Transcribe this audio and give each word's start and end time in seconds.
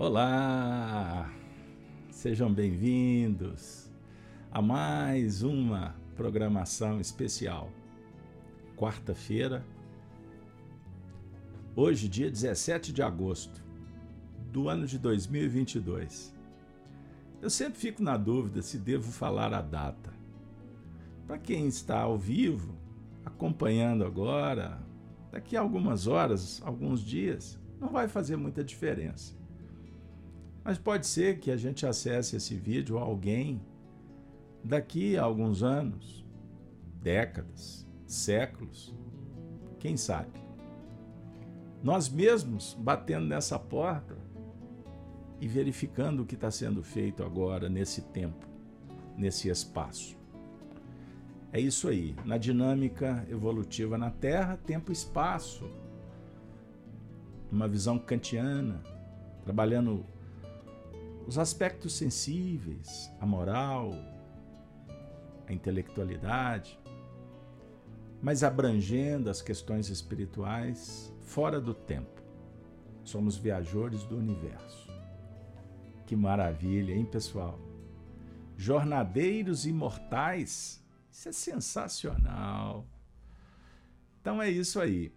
Olá! 0.00 1.28
Sejam 2.08 2.54
bem-vindos 2.54 3.90
a 4.48 4.62
mais 4.62 5.42
uma 5.42 5.96
programação 6.14 7.00
especial. 7.00 7.72
Quarta-feira, 8.76 9.66
hoje, 11.74 12.08
dia 12.08 12.30
17 12.30 12.92
de 12.92 13.02
agosto 13.02 13.60
do 14.52 14.68
ano 14.68 14.86
de 14.86 15.00
2022. 15.00 16.32
Eu 17.42 17.50
sempre 17.50 17.80
fico 17.80 18.00
na 18.00 18.16
dúvida 18.16 18.62
se 18.62 18.78
devo 18.78 19.10
falar 19.10 19.52
a 19.52 19.60
data. 19.60 20.14
Para 21.26 21.38
quem 21.38 21.66
está 21.66 22.02
ao 22.02 22.16
vivo, 22.16 22.72
acompanhando 23.24 24.04
agora, 24.04 24.80
daqui 25.32 25.56
a 25.56 25.60
algumas 25.60 26.06
horas, 26.06 26.62
alguns 26.64 27.00
dias, 27.00 27.58
não 27.80 27.88
vai 27.88 28.06
fazer 28.06 28.36
muita 28.36 28.62
diferença. 28.62 29.37
Mas 30.68 30.76
pode 30.76 31.06
ser 31.06 31.38
que 31.38 31.50
a 31.50 31.56
gente 31.56 31.86
acesse 31.86 32.36
esse 32.36 32.54
vídeo 32.54 32.98
a 32.98 33.00
alguém 33.00 33.58
daqui 34.62 35.16
a 35.16 35.22
alguns 35.22 35.62
anos, 35.62 36.26
décadas, 37.00 37.88
séculos, 38.06 38.94
quem 39.78 39.96
sabe. 39.96 40.38
Nós 41.82 42.10
mesmos 42.10 42.76
batendo 42.78 43.24
nessa 43.24 43.58
porta 43.58 44.14
e 45.40 45.48
verificando 45.48 46.20
o 46.20 46.26
que 46.26 46.34
está 46.34 46.50
sendo 46.50 46.82
feito 46.82 47.24
agora 47.24 47.70
nesse 47.70 48.02
tempo, 48.02 48.46
nesse 49.16 49.48
espaço. 49.48 50.18
É 51.50 51.58
isso 51.58 51.88
aí, 51.88 52.14
na 52.26 52.36
dinâmica 52.36 53.26
evolutiva 53.30 53.96
na 53.96 54.10
Terra, 54.10 54.58
tempo 54.66 54.90
e 54.90 54.92
espaço. 54.92 55.66
Uma 57.50 57.66
visão 57.66 57.98
kantiana, 57.98 58.82
trabalhando 59.42 60.04
os 61.28 61.36
aspectos 61.36 61.92
sensíveis, 61.92 63.12
a 63.20 63.26
moral, 63.26 63.92
a 65.46 65.52
intelectualidade, 65.52 66.80
mas 68.22 68.42
abrangendo 68.42 69.28
as 69.28 69.42
questões 69.42 69.90
espirituais 69.90 71.14
fora 71.20 71.60
do 71.60 71.74
tempo. 71.74 72.22
Somos 73.04 73.36
viajores 73.36 74.04
do 74.04 74.16
universo. 74.16 74.88
Que 76.06 76.16
maravilha, 76.16 76.94
hein, 76.94 77.04
pessoal? 77.04 77.60
Jornadeiros 78.56 79.66
imortais. 79.66 80.82
Isso 81.12 81.28
é 81.28 81.32
sensacional. 81.32 82.86
Então 84.22 84.40
é 84.40 84.48
isso 84.48 84.80
aí. 84.80 85.12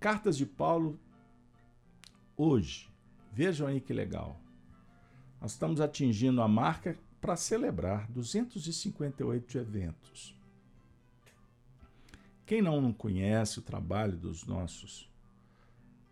Cartas 0.00 0.36
de 0.36 0.46
Paulo 0.46 0.98
hoje. 2.36 2.92
Vejam 3.32 3.68
aí 3.68 3.80
que 3.80 3.92
legal. 3.92 4.43
Nós 5.44 5.52
estamos 5.52 5.78
atingindo 5.78 6.40
a 6.40 6.48
marca 6.48 6.96
para 7.20 7.36
celebrar 7.36 8.10
258 8.10 9.58
eventos. 9.58 10.34
Quem 12.46 12.62
não 12.62 12.90
conhece 12.94 13.58
o 13.58 13.62
trabalho 13.62 14.16
dos 14.16 14.46
nossos 14.46 15.06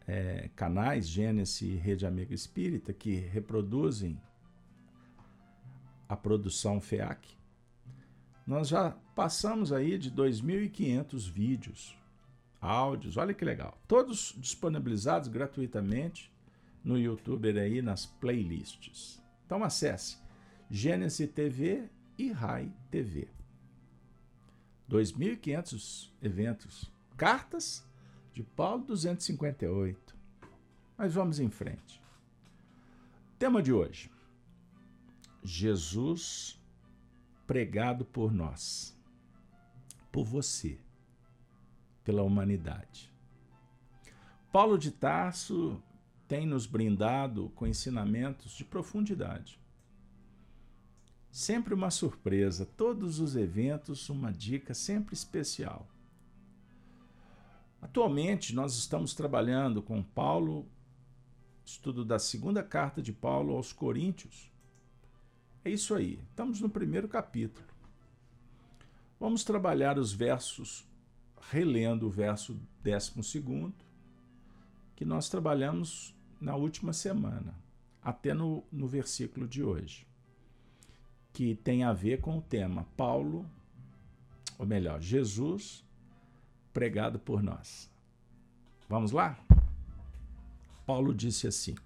é, 0.07 0.51
canais 0.55 1.09
Gênesis 1.09 1.63
e 1.63 1.77
Rede 1.77 2.05
Amiga 2.05 2.35
Espírita, 2.35 2.93
que 2.93 3.15
reproduzem 3.21 4.21
a 6.07 6.15
produção 6.15 6.79
FEAC, 6.79 7.27
nós 8.47 8.69
já 8.69 8.91
passamos 9.15 9.73
aí 9.73 9.97
de 9.97 10.11
2.500 10.11 11.31
vídeos, 11.31 11.97
áudios, 12.61 13.17
olha 13.17 13.33
que 13.33 13.47
legal. 13.47 13.81
Todos 13.89 14.35
disponibilizados 14.37 15.29
gratuitamente 15.29 16.31
no 16.85 16.99
YouTube 16.99 17.59
aí 17.59 17.81
nas 17.81 18.05
playlists. 18.05 19.22
Então 19.53 19.65
acesse 19.65 20.17
Gênesis 20.71 21.31
TV 21.31 21.91
e 22.17 22.33
Rai 22.33 22.73
TV. 22.91 23.29
2.500 24.89 26.11
eventos. 26.23 26.91
Cartas 27.19 27.87
de 28.33 28.43
Paulo 28.43 28.83
258. 28.87 30.17
Mas 30.97 31.13
vamos 31.13 31.39
em 31.39 31.51
frente. 31.51 32.03
Tema 33.39 33.63
de 33.63 33.75
hoje: 33.75 34.11
Jesus 35.43 36.59
pregado 37.47 38.07
por 38.07 38.33
nós, 38.33 38.99
por 40.11 40.25
você, 40.25 40.81
pela 42.03 42.23
humanidade. 42.23 43.13
Paulo 44.51 44.79
de 44.79 44.91
Tarso 44.91 45.79
tem 46.33 46.47
nos 46.47 46.65
brindado 46.65 47.51
com 47.55 47.67
ensinamentos 47.67 48.53
de 48.53 48.65
profundidade. 48.65 49.61
Sempre 51.31 51.75
uma 51.75 51.91
surpresa, 51.91 52.65
todos 52.65 53.21
os 53.21 53.37
eventos, 53.37 54.09
uma 54.09 54.33
dica 54.33 54.73
sempre 54.73 55.13
especial. 55.13 55.87
Atualmente, 57.83 58.55
nós 58.55 58.79
estamos 58.79 59.13
trabalhando 59.13 59.83
com 59.83 60.03
Paulo, 60.03 60.67
estudo 61.67 62.03
da 62.03 62.19
segunda 62.19 62.63
carta 62.63 63.03
de 63.03 63.13
Paulo 63.13 63.55
aos 63.55 63.71
Coríntios. 63.71 64.51
É 65.63 65.69
isso 65.69 65.95
aí, 65.95 66.19
estamos 66.31 66.63
no 66.63 66.71
primeiro 66.71 67.09
capítulo. 67.09 67.67
Vamos 69.21 69.45
trabalhar 69.45 69.99
os 69.99 70.15
versos, 70.15 70.89
relendo 71.51 72.07
o 72.07 72.11
verso 72.11 72.59
12, 72.83 73.75
que 74.97 75.05
nós 75.05 75.29
trabalhamos 75.29 76.17
na 76.43 76.57
última 76.57 76.93
semana, 76.93 77.55
até 78.03 78.35
no, 78.35 78.65
no 78.71 78.89
versículo 78.89 79.47
de 79.47 79.63
hoje, 79.63 80.07
que 81.33 81.55
tem 81.55 81.85
a 81.85 81.93
ver 81.93 82.21
com 82.21 82.39
o 82.39 82.43
tema 82.43 82.85
Paulo, 82.97 83.49
ou 84.59 84.67
melhor, 84.67 85.01
Jesus 85.01 85.85
pregado 86.73 87.19
por 87.19 87.43
nós. 87.43 87.89
Vamos 88.89 89.13
lá? 89.13 89.39
Paulo 90.85 91.15
disse 91.15 91.47
assim: 91.47 91.77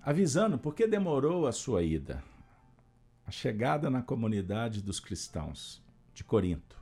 Avisando 0.00 0.56
por 0.56 0.72
que 0.72 0.86
demorou 0.86 1.48
a 1.48 1.52
sua 1.52 1.82
ida, 1.82 2.22
a 3.26 3.30
chegada 3.32 3.90
na 3.90 4.02
comunidade 4.02 4.80
dos 4.80 5.00
cristãos 5.00 5.82
de 6.14 6.22
Corinto. 6.22 6.80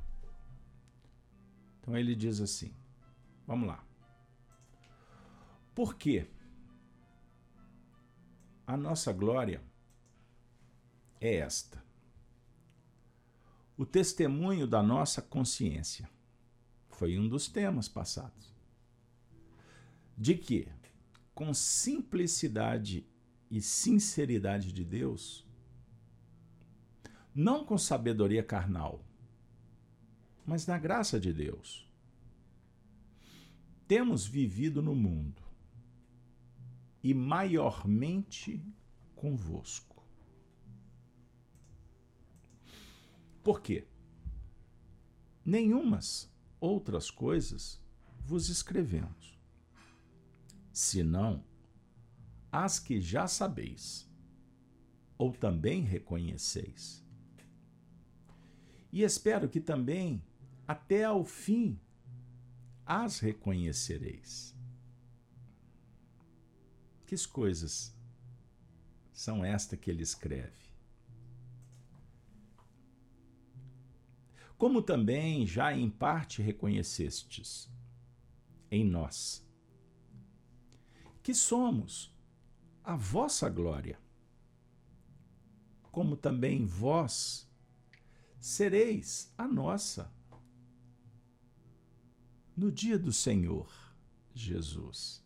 Então 1.80 1.96
ele 1.96 2.14
diz 2.14 2.40
assim: 2.40 2.72
Vamos 3.46 3.68
lá. 3.68 3.84
Por 5.74 5.96
quê? 5.96 6.26
A 8.66 8.76
nossa 8.76 9.12
glória 9.12 9.62
é 11.20 11.36
esta. 11.36 11.84
O 13.76 13.84
testemunho 13.84 14.66
da 14.66 14.82
nossa 14.82 15.20
consciência 15.20 16.08
foi 16.90 17.18
um 17.18 17.28
dos 17.28 17.48
temas 17.48 17.88
passados. 17.88 18.54
De 20.16 20.36
que, 20.36 20.68
com 21.34 21.52
simplicidade 21.52 23.04
e 23.50 23.60
sinceridade 23.60 24.72
de 24.72 24.84
Deus, 24.84 25.44
não 27.34 27.64
com 27.64 27.76
sabedoria 27.76 28.44
carnal, 28.44 29.04
mas 30.46 30.66
na 30.66 30.78
graça 30.78 31.18
de 31.18 31.32
Deus, 31.32 31.84
temos 33.86 34.26
vivido 34.26 34.82
no 34.82 34.94
mundo 34.94 35.42
e 37.02 37.12
maiormente 37.12 38.64
convosco. 39.14 40.02
Por 43.42 43.60
quê? 43.60 43.86
Nenhumas 45.44 46.32
outras 46.58 47.10
coisas 47.10 47.78
vos 48.20 48.48
escrevemos, 48.48 49.38
senão 50.72 51.44
as 52.50 52.78
que 52.78 53.00
já 53.00 53.28
sabeis, 53.28 54.10
ou 55.18 55.32
também 55.32 55.82
reconheceis. 55.82 57.04
E 58.90 59.02
espero 59.02 59.48
que 59.48 59.60
também, 59.60 60.24
até 60.66 61.04
ao 61.04 61.24
fim, 61.24 61.78
as 62.86 63.18
reconhecereis. 63.18 64.54
Que 67.06 67.14
coisas 67.26 67.94
são 69.12 69.44
estas 69.44 69.78
que 69.78 69.90
ele 69.90 70.02
escreve? 70.02 70.64
Como 74.56 74.82
também 74.82 75.46
já 75.46 75.76
em 75.76 75.90
parte 75.90 76.42
reconhecestes 76.42 77.70
em 78.70 78.84
nós, 78.84 79.46
que 81.22 81.34
somos 81.34 82.14
a 82.82 82.96
vossa 82.96 83.48
glória, 83.48 83.98
como 85.90 86.16
também 86.16 86.66
vós 86.66 87.48
sereis 88.40 89.32
a 89.38 89.46
nossa 89.46 90.12
no 92.56 92.70
dia 92.70 92.98
do 92.98 93.12
Senhor 93.12 93.68
Jesus. 94.34 95.22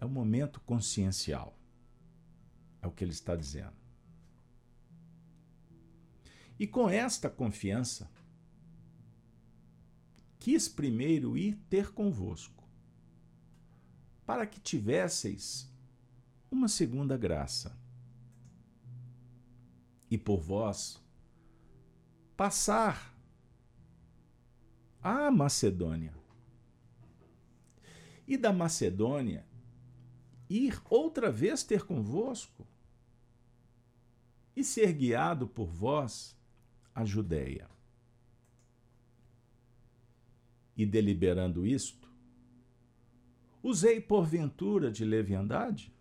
É 0.00 0.04
um 0.04 0.10
momento 0.10 0.60
consciencial. 0.60 1.58
É 2.80 2.86
o 2.86 2.92
que 2.92 3.02
ele 3.02 3.12
está 3.12 3.34
dizendo. 3.34 3.76
E 6.58 6.66
com 6.66 6.88
esta 6.88 7.30
confiança, 7.30 8.10
quis 10.38 10.68
primeiro 10.68 11.36
ir 11.36 11.56
ter 11.68 11.92
convosco, 11.92 12.64
para 14.26 14.46
que 14.46 14.60
tivesseis 14.60 15.70
uma 16.50 16.68
segunda 16.68 17.16
graça. 17.16 17.76
E 20.10 20.16
por 20.16 20.40
vós 20.40 21.00
passar 22.36 23.17
à 25.02 25.30
Macedônia. 25.30 26.14
E 28.26 28.36
da 28.36 28.52
Macedônia 28.52 29.46
ir 30.48 30.80
outra 30.88 31.30
vez 31.30 31.62
ter 31.62 31.84
convosco 31.84 32.66
e 34.56 34.64
ser 34.64 34.92
guiado 34.92 35.46
por 35.46 35.66
vós 35.66 36.36
à 36.94 37.04
Judéia. 37.04 37.68
E 40.76 40.84
deliberando 40.86 41.66
isto, 41.66 42.10
usei 43.62 44.00
porventura 44.00 44.90
de 44.90 45.04
leviandade? 45.04 45.92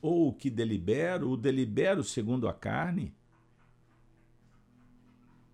Ou 0.00 0.28
o 0.28 0.34
que 0.34 0.50
delibero, 0.50 1.30
o 1.30 1.36
delibero 1.36 2.04
segundo 2.04 2.46
a 2.46 2.52
carne? 2.52 3.14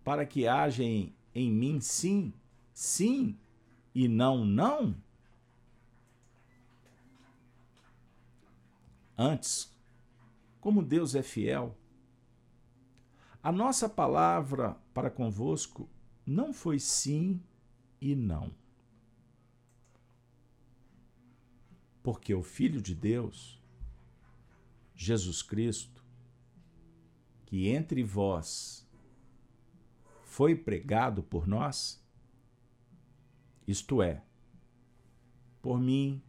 Para 0.05 0.25
que 0.25 0.47
haja 0.47 0.82
em, 0.82 1.14
em 1.35 1.50
mim 1.50 1.81
sim, 1.81 2.32
sim 2.73 3.38
e 3.94 4.08
não, 4.08 4.44
não? 4.44 4.97
Antes, 9.17 9.70
como 10.61 10.82
Deus 10.82 11.14
é 11.14 11.23
fiel, 11.23 11.76
a 13.43 13.50
nossa 13.50 13.88
palavra 13.88 14.76
para 14.93 15.11
convosco 15.11 15.88
não 16.26 16.53
foi 16.53 16.79
sim 16.79 17.43
e 18.00 18.14
não. 18.14 18.50
Porque 22.03 22.35
o 22.35 22.43
Filho 22.43 22.81
de 22.81 22.94
Deus, 22.94 23.61
Jesus 24.94 25.43
Cristo, 25.43 26.03
que 27.46 27.69
entre 27.69 28.03
vós 28.03 28.88
foi 30.31 30.55
pregado 30.55 31.25
por 31.25 31.44
nós, 31.49 32.00
isto 33.67 34.00
é, 34.00 34.23
por 35.61 35.81
mim 35.81 36.23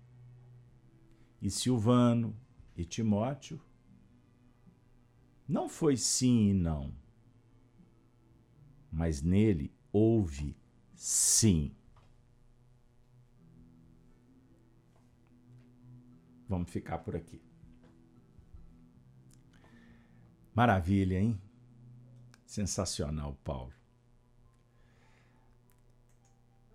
e 1.40 1.52
Silvano 1.52 2.36
e 2.76 2.84
Timóteo, 2.84 3.62
não 5.48 5.70
foi 5.70 5.96
sim 5.98 6.50
e 6.50 6.54
não, 6.56 6.92
mas 8.92 9.22
nele 9.22 9.72
houve 9.94 10.58
sim. 10.96 11.72
Vamos 16.50 16.72
ficar 16.72 16.98
por 16.98 17.16
aqui. 17.16 17.40
Maravilha, 20.56 21.20
hein? 21.20 21.40
Sensacional, 22.48 23.38
Paulo. 23.44 23.81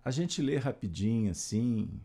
A 0.07 0.09
gente 0.09 0.41
lê 0.41 0.55
rapidinho 0.55 1.31
assim, 1.31 1.99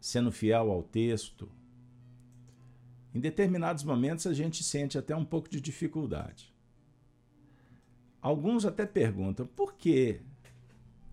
sendo 0.00 0.32
fiel 0.32 0.72
ao 0.72 0.82
texto, 0.82 1.48
em 3.14 3.20
determinados 3.20 3.84
momentos 3.84 4.26
a 4.26 4.34
gente 4.34 4.64
sente 4.64 4.98
até 4.98 5.14
um 5.14 5.24
pouco 5.24 5.48
de 5.48 5.60
dificuldade. 5.60 6.52
Alguns 8.20 8.64
até 8.64 8.84
perguntam 8.84 9.46
por 9.46 9.74
que 9.74 10.20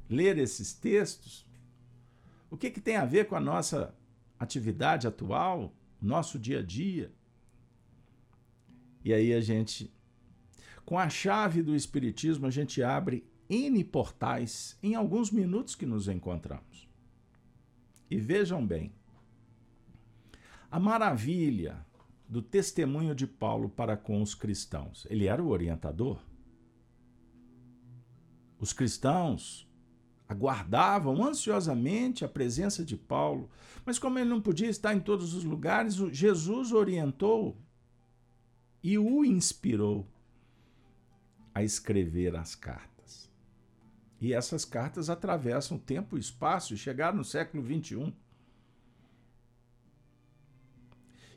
ler 0.10 0.40
esses 0.40 0.74
textos? 0.74 1.46
O 2.50 2.58
que, 2.58 2.72
que 2.72 2.82
tem 2.82 2.96
a 2.96 3.06
ver 3.06 3.28
com 3.28 3.36
a 3.36 3.40
nossa 3.40 3.96
atividade 4.40 5.06
atual, 5.06 5.72
nosso 6.02 6.40
dia 6.40 6.62
a 6.62 6.64
dia? 6.64 7.14
E 9.06 9.14
aí 9.14 9.32
a 9.32 9.42
gente, 9.42 9.94
com 10.84 10.98
a 10.98 11.08
chave 11.08 11.62
do 11.62 11.76
Espiritismo, 11.76 12.48
a 12.48 12.50
gente 12.50 12.82
abre 12.82 13.24
N 13.50 13.84
portais 13.84 14.78
em 14.82 14.96
alguns 14.96 15.32
minutos 15.32 15.76
que 15.76 15.86
nos 15.86 16.08
encontramos. 16.08 16.88
E 18.10 18.18
vejam 18.18 18.66
bem, 18.66 18.92
a 20.70 20.80
maravilha 20.80 21.86
do 22.28 22.42
testemunho 22.42 23.16
de 23.16 23.26
Paulo 23.26 23.70
para 23.70 23.96
com 23.96 24.22
os 24.22 24.36
cristãos. 24.36 25.08
Ele 25.10 25.28
era 25.28 25.42
o 25.42 25.50
orientador. 25.50 26.20
Os 28.60 28.74
cristãos 28.74 29.68
aguardavam 30.28 31.24
ansiosamente 31.24 32.26
a 32.26 32.28
presença 32.28 32.84
de 32.84 32.98
Paulo, 32.98 33.50
mas 33.86 33.98
como 33.98 34.20
ele 34.20 34.30
não 34.30 34.42
podia 34.42 34.70
estar 34.70 34.94
em 34.94 35.00
todos 35.00 35.34
os 35.34 35.44
lugares, 35.44 35.96
Jesus 35.96 36.74
orientou 36.74 37.58
e 38.84 38.98
o 38.98 39.24
inspirou 39.24 40.06
a 41.54 41.64
escrever 41.64 42.36
as 42.36 42.56
cartas. 42.56 42.97
E 44.20 44.34
essas 44.34 44.66
cartas 44.66 45.10
atravessam 45.10 45.78
tempo 45.78 46.18
e 46.18 46.20
espaço 46.20 46.74
e 46.74 46.78
chegaram 46.78 47.18
no 47.18 47.24
século 47.24 47.64
XXI. 47.64 48.14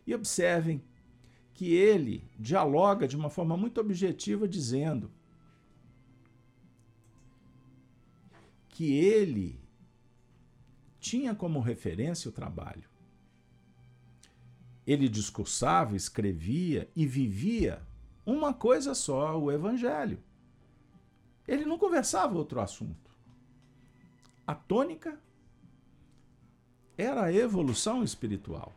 E 0.06 0.14
observem 0.14 0.82
que 1.52 1.74
ele 1.74 2.24
dialoga 2.38 3.06
de 3.06 3.16
uma 3.16 3.28
forma 3.28 3.56
muito 3.56 3.80
objetiva, 3.80 4.48
dizendo 4.48 5.10
que 8.68 8.94
ele 8.94 9.60
tinha 10.98 11.34
como 11.34 11.60
referência 11.60 12.30
o 12.30 12.32
trabalho. 12.32 12.88
Ele 14.86 15.06
discursava, 15.06 15.94
escrevia 15.94 16.90
e 16.96 17.06
vivia 17.06 17.82
uma 18.24 18.54
coisa 18.54 18.94
só, 18.94 19.38
o 19.38 19.52
Evangelho. 19.52 20.18
Ele 21.50 21.64
não 21.64 21.76
conversava 21.76 22.38
outro 22.38 22.60
assunto. 22.60 23.10
A 24.46 24.54
tônica 24.54 25.20
era 26.96 27.24
a 27.24 27.32
evolução 27.32 28.04
espiritual. 28.04 28.72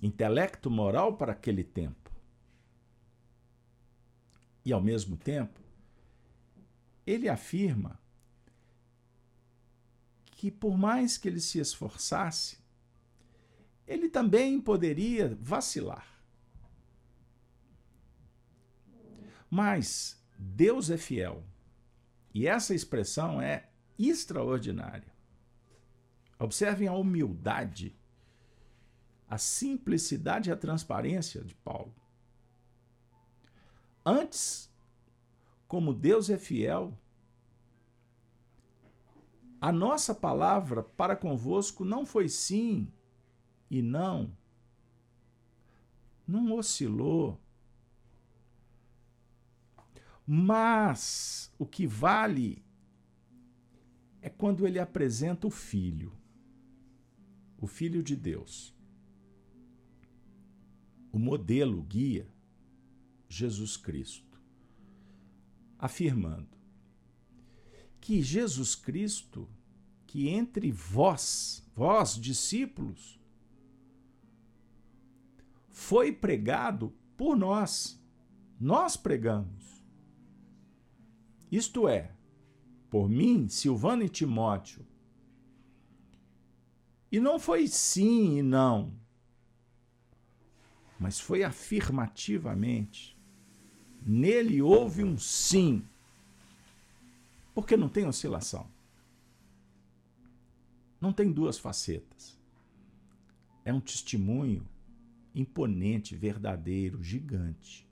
Intelecto 0.00 0.70
moral 0.70 1.16
para 1.16 1.32
aquele 1.32 1.64
tempo. 1.64 2.12
E, 4.64 4.72
ao 4.72 4.80
mesmo 4.80 5.16
tempo, 5.16 5.58
ele 7.04 7.28
afirma 7.28 7.98
que, 10.26 10.48
por 10.48 10.78
mais 10.78 11.18
que 11.18 11.26
ele 11.26 11.40
se 11.40 11.58
esforçasse, 11.58 12.56
ele 13.84 14.08
também 14.08 14.60
poderia 14.60 15.36
vacilar. 15.40 16.06
Mas 19.50 20.17
Deus 20.38 20.88
é 20.88 20.96
fiel. 20.96 21.42
E 22.32 22.46
essa 22.46 22.74
expressão 22.74 23.42
é 23.42 23.68
extraordinária. 23.98 25.12
Observem 26.38 26.86
a 26.86 26.92
humildade, 26.92 27.98
a 29.28 29.36
simplicidade 29.36 30.48
e 30.48 30.52
a 30.52 30.56
transparência 30.56 31.42
de 31.42 31.54
Paulo. 31.56 31.94
Antes, 34.06 34.72
como 35.66 35.92
Deus 35.92 36.30
é 36.30 36.38
fiel, 36.38 36.96
a 39.60 39.72
nossa 39.72 40.14
palavra 40.14 40.84
para 40.84 41.16
convosco 41.16 41.84
não 41.84 42.06
foi 42.06 42.28
sim 42.28 42.92
e 43.68 43.82
não. 43.82 44.32
Não 46.26 46.52
oscilou, 46.52 47.40
mas 50.30 51.50
o 51.58 51.64
que 51.64 51.86
vale 51.86 52.62
é 54.20 54.28
quando 54.28 54.66
ele 54.66 54.78
apresenta 54.78 55.46
o 55.46 55.50
Filho, 55.50 56.12
o 57.56 57.66
Filho 57.66 58.02
de 58.02 58.14
Deus. 58.14 58.74
O 61.10 61.18
modelo 61.18 61.82
guia, 61.82 62.28
Jesus 63.26 63.78
Cristo, 63.78 64.38
afirmando 65.78 66.58
que 67.98 68.20
Jesus 68.20 68.74
Cristo, 68.74 69.48
que 70.06 70.28
entre 70.28 70.70
vós, 70.70 71.66
vós 71.74 72.16
discípulos, 72.16 73.18
foi 75.70 76.12
pregado 76.12 76.92
por 77.16 77.34
nós. 77.34 77.98
Nós 78.60 78.94
pregamos 78.94 79.67
Isto 81.50 81.88
é, 81.88 82.12
por 82.90 83.08
mim, 83.08 83.48
Silvano 83.48 84.02
e 84.02 84.08
Timóteo. 84.08 84.86
E 87.10 87.18
não 87.18 87.38
foi 87.38 87.66
sim 87.66 88.38
e 88.38 88.42
não, 88.42 88.92
mas 91.00 91.18
foi 91.18 91.42
afirmativamente. 91.42 93.16
Nele 94.04 94.60
houve 94.60 95.02
um 95.02 95.16
sim, 95.16 95.82
porque 97.54 97.76
não 97.76 97.88
tem 97.88 98.06
oscilação. 98.06 98.70
Não 101.00 101.12
tem 101.12 101.32
duas 101.32 101.58
facetas. 101.58 102.38
É 103.64 103.72
um 103.72 103.80
testemunho 103.80 104.68
imponente, 105.34 106.16
verdadeiro, 106.16 107.02
gigante. 107.02 107.87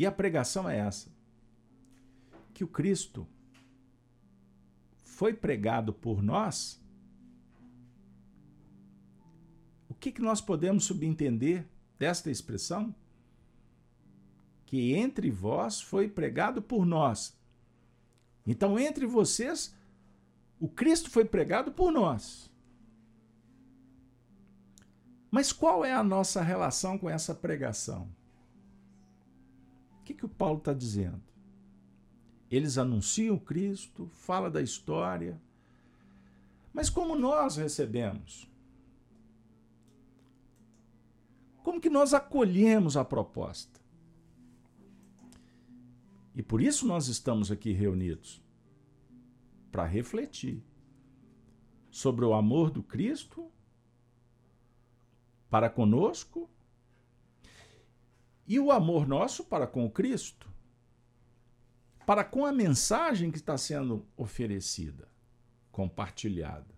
E 0.00 0.06
a 0.06 0.10
pregação 0.10 0.66
é 0.66 0.78
essa: 0.78 1.12
que 2.54 2.64
o 2.64 2.66
Cristo 2.66 3.28
foi 5.02 5.34
pregado 5.34 5.92
por 5.92 6.22
nós. 6.22 6.82
O 9.90 9.94
que, 9.94 10.10
que 10.10 10.22
nós 10.22 10.40
podemos 10.40 10.84
subentender 10.84 11.68
desta 11.98 12.30
expressão? 12.30 12.94
Que 14.64 14.94
entre 14.94 15.30
vós 15.30 15.82
foi 15.82 16.08
pregado 16.08 16.62
por 16.62 16.86
nós. 16.86 17.38
Então, 18.46 18.78
entre 18.78 19.04
vocês, 19.04 19.76
o 20.58 20.66
Cristo 20.66 21.10
foi 21.10 21.26
pregado 21.26 21.72
por 21.72 21.92
nós. 21.92 22.50
Mas 25.30 25.52
qual 25.52 25.84
é 25.84 25.92
a 25.92 26.02
nossa 26.02 26.40
relação 26.40 26.96
com 26.96 27.10
essa 27.10 27.34
pregação? 27.34 28.08
Que, 30.10 30.14
que 30.14 30.26
o 30.26 30.28
Paulo 30.28 30.58
está 30.58 30.72
dizendo? 30.72 31.22
Eles 32.50 32.78
anunciam 32.78 33.38
Cristo, 33.38 34.08
fala 34.08 34.50
da 34.50 34.60
história, 34.60 35.40
mas 36.72 36.90
como 36.90 37.14
nós 37.14 37.56
recebemos? 37.56 38.50
Como 41.62 41.80
que 41.80 41.88
nós 41.88 42.12
acolhemos 42.12 42.96
a 42.96 43.04
proposta? 43.04 43.78
E 46.34 46.42
por 46.42 46.60
isso 46.60 46.88
nós 46.88 47.06
estamos 47.06 47.52
aqui 47.52 47.70
reunidos 47.70 48.42
para 49.70 49.84
refletir 49.84 50.60
sobre 51.88 52.24
o 52.24 52.34
amor 52.34 52.70
do 52.70 52.82
Cristo 52.82 53.48
para 55.48 55.70
conosco 55.70 56.50
e 58.50 58.58
o 58.58 58.72
amor 58.72 59.06
nosso 59.06 59.44
para 59.44 59.64
com 59.64 59.86
o 59.86 59.90
Cristo, 59.90 60.50
para 62.04 62.24
com 62.24 62.44
a 62.44 62.50
mensagem 62.50 63.30
que 63.30 63.38
está 63.38 63.56
sendo 63.56 64.04
oferecida, 64.16 65.06
compartilhada. 65.70 66.74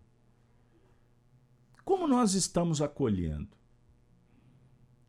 Como 1.83 2.07
nós 2.07 2.35
estamos 2.35 2.83
acolhendo? 2.83 3.57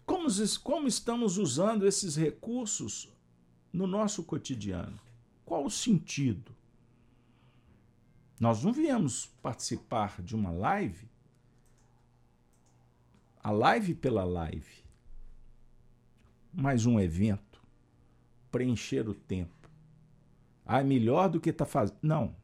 Como, 0.05 0.29
como 0.63 0.87
estamos 0.87 1.37
usando 1.37 1.85
esses 1.85 2.15
recursos 2.15 3.11
no 3.73 3.85
nosso 3.85 4.23
cotidiano? 4.23 4.97
Qual 5.43 5.65
o 5.65 5.69
sentido? 5.69 6.55
Nós 8.39 8.63
não 8.63 8.71
viemos 8.71 9.25
participar 9.41 10.21
de 10.21 10.33
uma 10.33 10.51
live 10.51 11.11
a 13.43 13.51
live 13.51 13.93
pela 13.93 14.23
live. 14.23 14.82
Mais 16.53 16.85
um 16.85 16.99
evento. 16.99 17.61
Preencher 18.51 19.09
o 19.09 19.13
tempo. 19.15 19.69
Ah, 20.63 20.81
é 20.81 20.83
melhor 20.83 21.27
do 21.29 21.41
que 21.41 21.49
está 21.49 21.65
fazendo. 21.65 21.97
Não. 22.01 22.35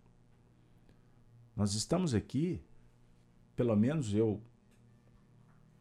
Nós 1.56 1.76
estamos 1.76 2.16
aqui, 2.16 2.60
pelo 3.56 3.76
menos 3.76 4.14
eu 4.14 4.42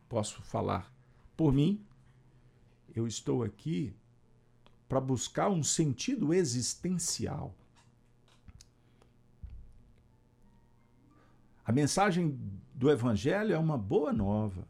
posso 0.08 0.42
falar 0.42 0.92
por 1.36 1.52
mim, 1.52 1.84
eu 2.94 3.06
estou 3.06 3.42
aqui 3.42 3.94
para 4.88 5.00
buscar 5.00 5.48
um 5.48 5.62
sentido 5.62 6.34
existencial. 6.34 7.54
A 11.64 11.70
mensagem 11.70 12.38
do 12.74 12.90
Evangelho 12.90 13.54
é 13.54 13.58
uma 13.58 13.78
boa 13.78 14.12
nova. 14.12 14.66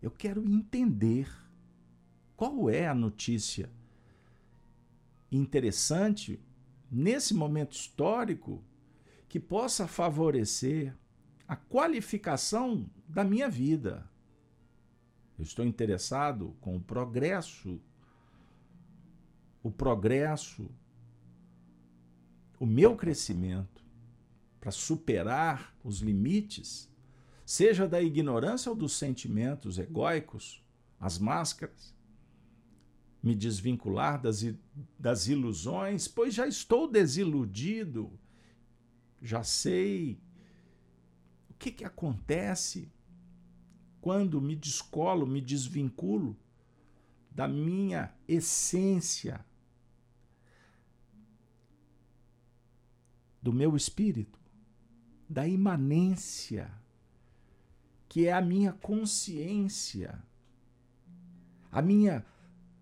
Eu 0.00 0.10
quero 0.10 0.42
entender 0.44 1.28
qual 2.40 2.70
é 2.70 2.88
a 2.88 2.94
notícia 2.94 3.70
interessante 5.30 6.40
nesse 6.90 7.34
momento 7.34 7.72
histórico 7.72 8.64
que 9.28 9.38
possa 9.38 9.86
favorecer 9.86 10.96
a 11.46 11.54
qualificação 11.54 12.88
da 13.06 13.22
minha 13.22 13.46
vida. 13.46 14.10
Eu 15.38 15.42
estou 15.42 15.66
interessado 15.66 16.56
com 16.62 16.76
o 16.76 16.80
progresso, 16.80 17.78
o 19.62 19.70
progresso, 19.70 20.70
o 22.58 22.64
meu 22.64 22.96
crescimento 22.96 23.84
para 24.58 24.70
superar 24.70 25.76
os 25.84 25.98
limites 25.98 26.90
seja 27.44 27.86
da 27.86 28.00
ignorância 28.00 28.70
ou 28.70 28.76
dos 28.76 28.96
sentimentos 28.96 29.78
egóicos, 29.78 30.64
as 30.98 31.18
máscaras, 31.18 31.99
me 33.22 33.34
desvincular 33.34 34.20
das, 34.20 34.44
das 34.98 35.26
ilusões, 35.26 36.08
pois 36.08 36.34
já 36.34 36.46
estou 36.46 36.88
desiludido, 36.88 38.10
já 39.20 39.42
sei 39.42 40.18
o 41.50 41.54
que, 41.54 41.70
que 41.70 41.84
acontece 41.84 42.90
quando 44.00 44.40
me 44.40 44.56
descolo, 44.56 45.26
me 45.26 45.40
desvinculo 45.40 46.36
da 47.30 47.46
minha 47.46 48.12
essência, 48.26 49.44
do 53.42 53.52
meu 53.52 53.76
espírito, 53.76 54.38
da 55.28 55.46
imanência 55.46 56.70
que 58.10 58.26
é 58.26 58.32
a 58.32 58.40
minha 58.40 58.72
consciência, 58.72 60.20
a 61.70 61.80
minha 61.80 62.26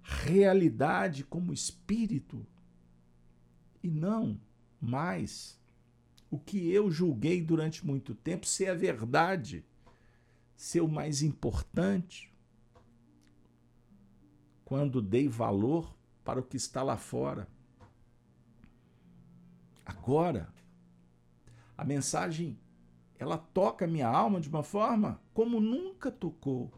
realidade 0.09 1.23
como 1.23 1.53
espírito, 1.53 2.47
e 3.83 3.91
não 3.91 4.41
mais 4.81 5.61
o 6.31 6.39
que 6.39 6.71
eu 6.71 6.91
julguei 6.91 7.43
durante 7.43 7.87
muito 7.87 8.15
tempo 8.15 8.47
ser 8.47 8.69
a 8.69 8.75
verdade, 8.75 9.65
ser 10.57 10.81
o 10.81 10.89
mais 10.89 11.23
importante, 11.23 12.35
quando 14.65 15.03
dei 15.03 15.29
valor 15.29 15.95
para 16.25 16.41
o 16.41 16.43
que 16.43 16.57
está 16.57 16.83
lá 16.83 16.97
fora. 16.97 17.47
Agora, 19.85 20.53
a 21.77 21.85
mensagem 21.85 22.59
ela 23.19 23.37
toca 23.37 23.87
minha 23.87 24.09
alma 24.09 24.41
de 24.41 24.49
uma 24.49 24.63
forma 24.63 25.21
como 25.35 25.61
nunca 25.61 26.11
tocou. 26.11 26.73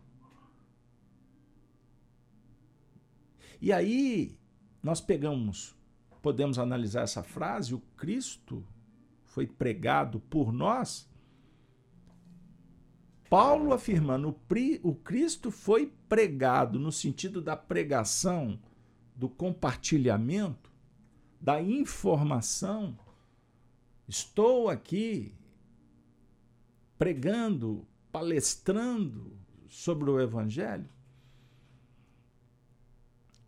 E 3.60 3.72
aí 3.72 4.38
nós 4.82 5.00
pegamos, 5.00 5.76
podemos 6.22 6.58
analisar 6.58 7.02
essa 7.02 7.22
frase, 7.22 7.74
o 7.74 7.80
Cristo 7.96 8.64
foi 9.24 9.46
pregado 9.46 10.20
por 10.20 10.52
nós. 10.52 11.08
Paulo 13.28 13.72
afirmando, 13.72 14.34
o 14.82 14.94
Cristo 14.94 15.50
foi 15.50 15.92
pregado 16.08 16.78
no 16.80 16.90
sentido 16.90 17.40
da 17.40 17.56
pregação, 17.56 18.58
do 19.14 19.28
compartilhamento, 19.28 20.72
da 21.40 21.62
informação. 21.62 22.98
Estou 24.08 24.68
aqui 24.68 25.32
pregando, 26.98 27.86
palestrando 28.10 29.38
sobre 29.68 30.10
o 30.10 30.20
Evangelho. 30.20 30.88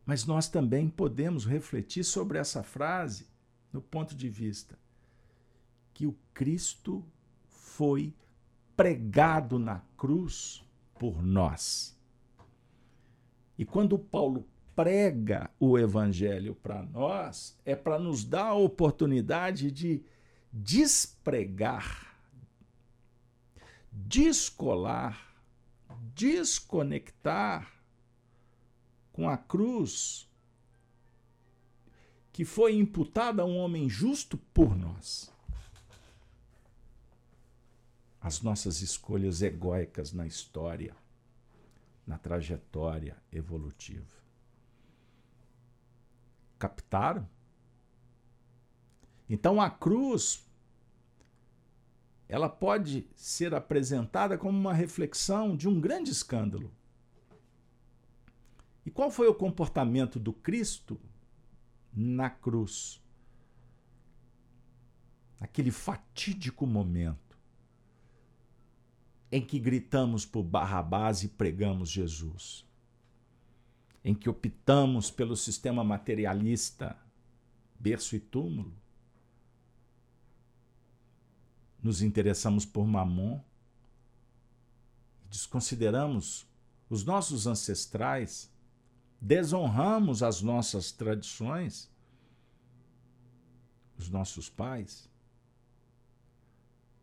Mas 0.04 0.25
nós 0.25 0.49
também 0.49 0.88
podemos 0.88 1.44
refletir 1.44 2.04
sobre 2.04 2.38
essa 2.38 2.62
frase 2.62 3.26
no 3.73 3.80
ponto 3.80 4.14
de 4.14 4.28
vista 4.28 4.78
que 5.94 6.06
o 6.06 6.16
Cristo 6.35 7.04
foi 7.47 8.14
pregado 8.76 9.59
na 9.59 9.80
cruz 9.97 10.64
por 10.99 11.23
nós. 11.23 11.97
E 13.56 13.64
quando 13.64 13.99
Paulo 13.99 14.47
prega 14.75 15.50
o 15.61 15.78
evangelho 15.78 16.54
para 16.54 16.82
nós, 16.82 17.59
é 17.64 17.76
para 17.76 17.99
nos 17.99 18.25
dar 18.25 18.47
a 18.47 18.54
oportunidade 18.54 19.71
de 19.71 20.02
despregar 20.52 22.12
descolar, 23.92 25.37
desconectar 26.14 27.71
com 29.12 29.28
a 29.28 29.37
cruz 29.37 30.28
que 32.33 32.45
foi 32.45 32.75
imputada 32.76 33.42
a 33.42 33.45
um 33.45 33.59
homem 33.59 33.88
justo 33.88 34.38
por 34.38 34.75
nós. 34.75 35.31
As 38.21 38.40
nossas 38.40 38.81
escolhas 38.81 39.42
egóicas 39.42 40.12
na 40.12 40.26
história, 40.26 40.97
na 42.07 42.16
trajetória 42.16 43.16
evolutiva. 43.31 44.16
Captaram? 46.59 47.28
Então 49.28 49.61
a 49.61 49.69
cruz 49.69 50.47
ela 52.28 52.49
pode 52.49 53.07
ser 53.14 53.54
apresentada 53.54 54.38
como 54.38 54.59
uma 54.59 54.73
reflexão 54.73 55.54
de 55.54 55.69
um 55.69 55.78
grande 55.78 56.11
escândalo. 56.11 56.73
E 58.84 58.90
qual 58.90 59.10
foi 59.10 59.28
o 59.28 59.34
comportamento 59.34 60.18
do 60.18 60.32
Cristo 60.32 61.00
na 61.92 62.28
cruz? 62.28 63.00
Aquele 65.40 65.70
fatídico 65.70 66.66
momento 66.66 67.38
em 69.32 69.40
que 69.40 69.58
gritamos 69.58 70.26
por 70.26 70.42
Barrabás 70.42 71.22
e 71.22 71.28
pregamos 71.28 71.88
Jesus. 71.88 72.66
Em 74.04 74.14
que 74.14 74.28
optamos 74.28 75.10
pelo 75.10 75.34
sistema 75.34 75.82
materialista, 75.82 76.98
berço 77.78 78.14
e 78.14 78.20
túmulo. 78.20 78.76
Nos 81.82 82.02
interessamos 82.02 82.66
por 82.66 82.86
Mamon. 82.86 83.40
Desconsideramos 85.30 86.46
os 86.90 87.02
nossos 87.02 87.46
ancestrais 87.46 88.51
desonramos 89.22 90.20
as 90.20 90.42
nossas 90.42 90.90
tradições, 90.90 91.88
os 93.96 94.10
nossos 94.10 94.50
pais. 94.50 95.08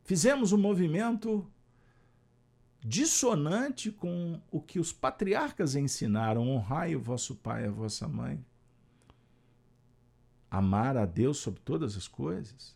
Fizemos 0.03 0.51
um 0.51 0.57
movimento 0.57 1.49
dissonante 2.81 3.89
com 3.89 4.41
o 4.51 4.59
que 4.59 4.81
os 4.81 4.91
patriarcas 4.91 5.77
ensinaram: 5.77 6.49
honrai 6.49 6.93
o 6.93 6.99
vosso 6.99 7.35
pai 7.35 7.63
e 7.63 7.67
a 7.67 7.71
vossa 7.71 8.05
mãe. 8.05 8.45
Amar 10.51 10.97
a 10.97 11.05
Deus 11.05 11.37
sobre 11.37 11.61
todas 11.61 11.95
as 11.95 12.07
coisas. 12.07 12.75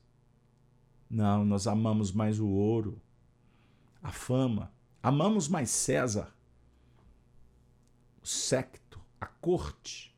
Não, 1.09 1.43
nós 1.43 1.67
amamos 1.67 2.13
mais 2.13 2.39
o 2.39 2.47
ouro, 2.47 3.01
a 4.01 4.11
fama, 4.11 4.71
amamos 5.01 5.49
mais 5.49 5.69
César, 5.69 6.33
o 8.21 8.27
secto, 8.27 8.82
a 9.23 9.25
corte, 9.25 10.13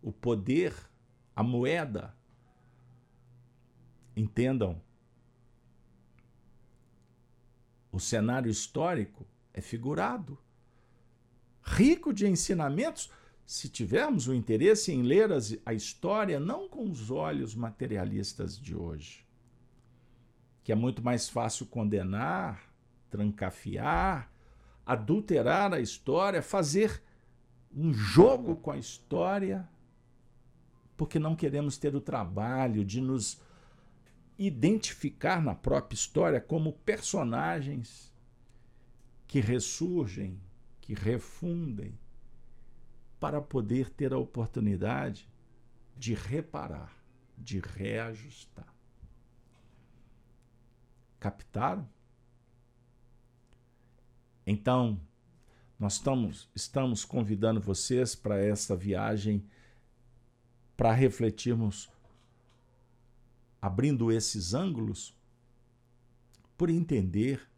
o 0.00 0.10
poder, 0.10 0.74
a 1.36 1.42
moeda. 1.42 2.16
Entendam, 4.16 4.80
o 7.92 8.00
cenário 8.00 8.50
histórico 8.50 9.26
é 9.52 9.60
figurado, 9.60 10.38
rico 11.62 12.14
de 12.14 12.26
ensinamentos, 12.26 13.10
se 13.44 13.68
tivermos 13.68 14.26
o 14.26 14.32
interesse 14.32 14.90
em 14.90 15.02
ler 15.02 15.28
a 15.66 15.74
história 15.74 16.40
não 16.40 16.66
com 16.66 16.88
os 16.88 17.10
olhos 17.10 17.54
materialistas 17.54 18.58
de 18.58 18.74
hoje, 18.74 19.26
que 20.64 20.72
é 20.72 20.74
muito 20.74 21.02
mais 21.02 21.28
fácil 21.28 21.66
condenar, 21.66 22.72
trancafiar, 23.10 24.32
adulterar 24.86 25.74
a 25.74 25.80
história, 25.80 26.40
fazer 26.40 27.02
um 27.74 27.92
jogo 27.92 28.56
com 28.56 28.70
a 28.70 28.78
história, 28.78 29.68
porque 30.96 31.18
não 31.18 31.36
queremos 31.36 31.78
ter 31.78 31.94
o 31.94 32.00
trabalho 32.00 32.84
de 32.84 33.00
nos 33.00 33.40
identificar 34.38 35.42
na 35.42 35.54
própria 35.54 35.94
história 35.94 36.40
como 36.40 36.72
personagens 36.72 38.12
que 39.26 39.38
ressurgem, 39.38 40.40
que 40.80 40.94
refundem, 40.94 41.98
para 43.20 43.40
poder 43.40 43.90
ter 43.90 44.14
a 44.14 44.18
oportunidade 44.18 45.28
de 45.96 46.14
reparar, 46.14 46.96
de 47.36 47.60
reajustar. 47.60 48.74
Captaram? 51.18 51.86
Então, 54.46 54.98
nós 55.80 55.94
estamos, 55.94 56.46
estamos 56.54 57.06
convidando 57.06 57.58
vocês 57.58 58.14
para 58.14 58.38
essa 58.38 58.76
viagem 58.76 59.42
para 60.76 60.92
refletirmos, 60.92 61.90
abrindo 63.62 64.12
esses 64.12 64.52
ângulos, 64.52 65.16
por 66.54 66.68
entender 66.68 67.48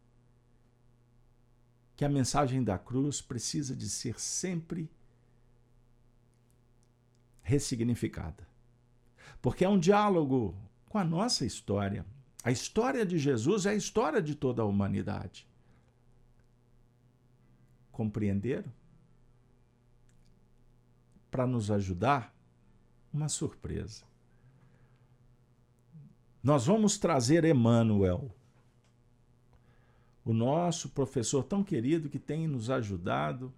que 1.97 2.05
a 2.05 2.09
mensagem 2.09 2.63
da 2.63 2.77
cruz 2.77 3.21
precisa 3.21 3.75
de 3.75 3.89
ser 3.89 4.17
sempre 4.17 4.89
ressignificada. 7.41 8.47
Porque 9.41 9.65
é 9.65 9.69
um 9.69 9.79
diálogo 9.79 10.55
com 10.87 10.97
a 10.97 11.03
nossa 11.03 11.45
história. 11.45 12.05
A 12.41 12.51
história 12.51 13.05
de 13.05 13.17
Jesus 13.17 13.65
é 13.65 13.71
a 13.71 13.75
história 13.75 14.21
de 14.21 14.33
toda 14.33 14.61
a 14.61 14.65
humanidade. 14.65 15.45
Compreenderam? 17.93 18.69
Para 21.31 21.47
nos 21.47 21.71
ajudar, 21.71 22.35
uma 23.13 23.29
surpresa. 23.29 24.03
Nós 26.41 26.65
vamos 26.65 26.97
trazer 26.97 27.45
Emmanuel, 27.45 28.35
o 30.25 30.33
nosso 30.33 30.89
professor 30.89 31.43
tão 31.43 31.63
querido 31.63 32.09
que 32.09 32.19
tem 32.19 32.47
nos 32.47 32.69
ajudado 32.69 33.53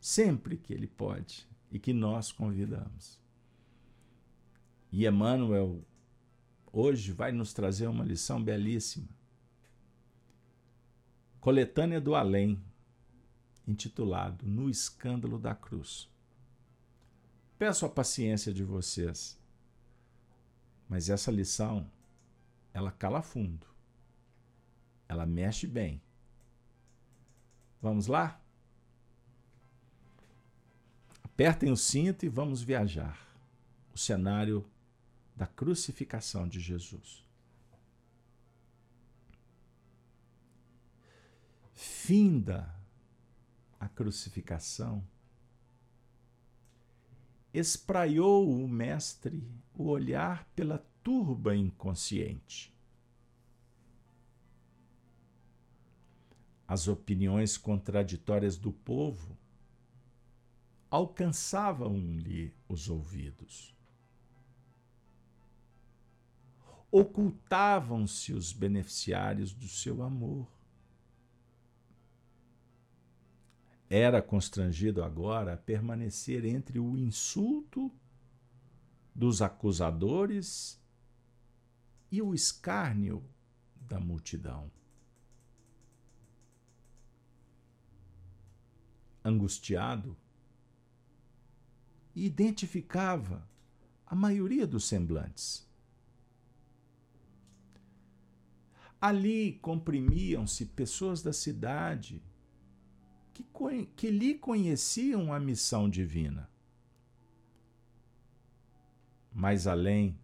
sempre 0.00 0.56
que 0.56 0.72
ele 0.72 0.86
pode 0.86 1.46
e 1.70 1.78
que 1.78 1.92
nós 1.92 2.30
convidamos. 2.30 3.20
E 4.92 5.06
Emmanuel 5.06 5.84
hoje 6.72 7.12
vai 7.12 7.32
nos 7.32 7.52
trazer 7.52 7.88
uma 7.88 8.04
lição 8.04 8.42
belíssima. 8.42 9.08
Coletânea 11.40 12.00
do 12.00 12.14
Além, 12.14 12.62
intitulado 13.68 14.46
No 14.46 14.70
Escândalo 14.70 15.38
da 15.38 15.54
Cruz. 15.54 16.08
Peço 17.58 17.84
a 17.84 17.88
paciência 17.88 18.52
de 18.52 18.64
vocês, 18.64 19.38
mas 20.88 21.10
essa 21.10 21.30
lição, 21.30 21.88
ela 22.72 22.90
cala 22.90 23.20
fundo, 23.20 23.66
ela 25.06 25.26
mexe 25.26 25.66
bem. 25.66 26.00
Vamos 27.82 28.06
lá? 28.06 28.40
Apertem 31.22 31.70
o 31.70 31.76
cinto 31.76 32.24
e 32.24 32.28
vamos 32.28 32.62
viajar. 32.62 33.26
O 33.94 33.98
cenário 33.98 34.64
da 35.36 35.46
crucificação 35.46 36.48
de 36.48 36.58
Jesus. 36.58 37.24
Finda 41.74 42.77
a 43.78 43.88
crucificação, 43.88 45.02
espraiou 47.52 48.48
o 48.50 48.68
mestre 48.68 49.42
o 49.74 49.84
olhar 49.84 50.44
pela 50.56 50.78
turba 51.02 51.56
inconsciente. 51.56 52.74
As 56.66 56.86
opiniões 56.86 57.56
contraditórias 57.56 58.58
do 58.58 58.72
povo 58.72 59.38
alcançavam-lhe 60.90 62.52
os 62.68 62.90
ouvidos. 62.90 63.74
Ocultavam-se 66.90 68.32
os 68.32 68.52
beneficiários 68.52 69.52
do 69.52 69.68
seu 69.68 70.02
amor. 70.02 70.57
Era 73.90 74.20
constrangido 74.20 75.02
agora 75.02 75.54
a 75.54 75.56
permanecer 75.56 76.44
entre 76.44 76.78
o 76.78 76.96
insulto 76.96 77.90
dos 79.14 79.40
acusadores 79.40 80.78
e 82.10 82.20
o 82.20 82.34
escárnio 82.34 83.24
da 83.80 83.98
multidão. 83.98 84.70
Angustiado, 89.24 90.16
identificava 92.14 93.48
a 94.06 94.14
maioria 94.14 94.66
dos 94.66 94.84
semblantes. 94.84 95.66
Ali 99.00 99.58
comprimiam-se 99.60 100.66
pessoas 100.66 101.22
da 101.22 101.32
cidade 101.32 102.22
que, 103.42 103.86
que 103.96 104.10
lhe 104.10 104.34
conheciam 104.34 105.32
a 105.32 105.40
missão 105.40 105.88
divina. 105.88 106.50
Mais 109.32 109.66
além, 109.66 110.18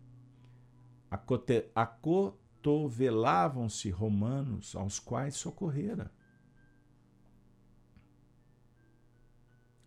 acotovelavam-se 1.74 3.90
romanos 3.90 4.74
aos 4.74 4.98
quais 4.98 5.36
socorrera. 5.36 6.12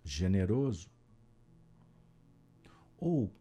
Generoso. 0.04 0.90
Ou 2.98 3.32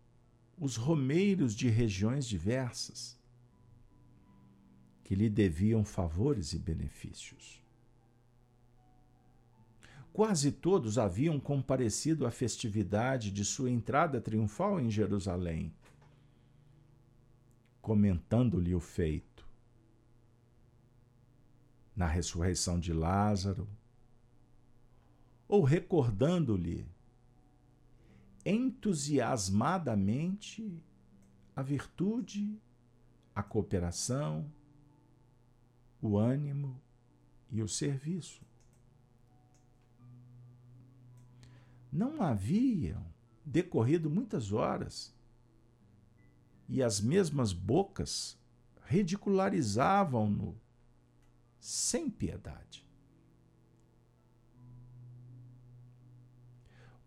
os 0.59 0.77
romeiros 0.77 1.55
de 1.55 1.69
regiões 1.69 2.27
diversas, 2.27 3.17
que 5.05 5.15
lhe 5.15 5.31
deviam 5.31 5.85
favores 5.85 6.53
e 6.53 6.59
benefícios. 6.59 7.65
Quase 10.17 10.51
todos 10.51 10.97
haviam 10.97 11.39
comparecido 11.39 12.27
à 12.27 12.31
festividade 12.31 13.31
de 13.31 13.45
sua 13.45 13.71
entrada 13.71 14.19
triunfal 14.19 14.81
em 14.81 14.91
Jerusalém, 14.91 15.75
comentando-lhe 17.83 18.75
o 18.75 18.81
feito. 18.81 19.47
Na 21.95 22.07
ressurreição 22.07 22.81
de 22.81 22.95
Lázaro, 22.95 23.69
ou 25.47 25.63
recordando-lhe 25.63 26.89
entusiasmadamente 28.43 30.83
a 31.55 31.61
virtude, 31.61 32.59
a 33.35 33.43
cooperação, 33.43 34.51
o 36.01 36.17
ânimo 36.17 36.81
e 37.51 37.61
o 37.61 37.69
serviço. 37.69 38.47
Não 41.93 42.23
haviam 42.23 43.05
decorrido 43.45 44.11
muitas 44.11 44.53
horas 44.53 45.15
e 46.69 46.83
as 46.83 47.01
mesmas 47.01 47.53
bocas 47.53 48.39
ridicularizavam-no 48.87 50.61
sem 51.61 52.11
piedade. 52.11 52.87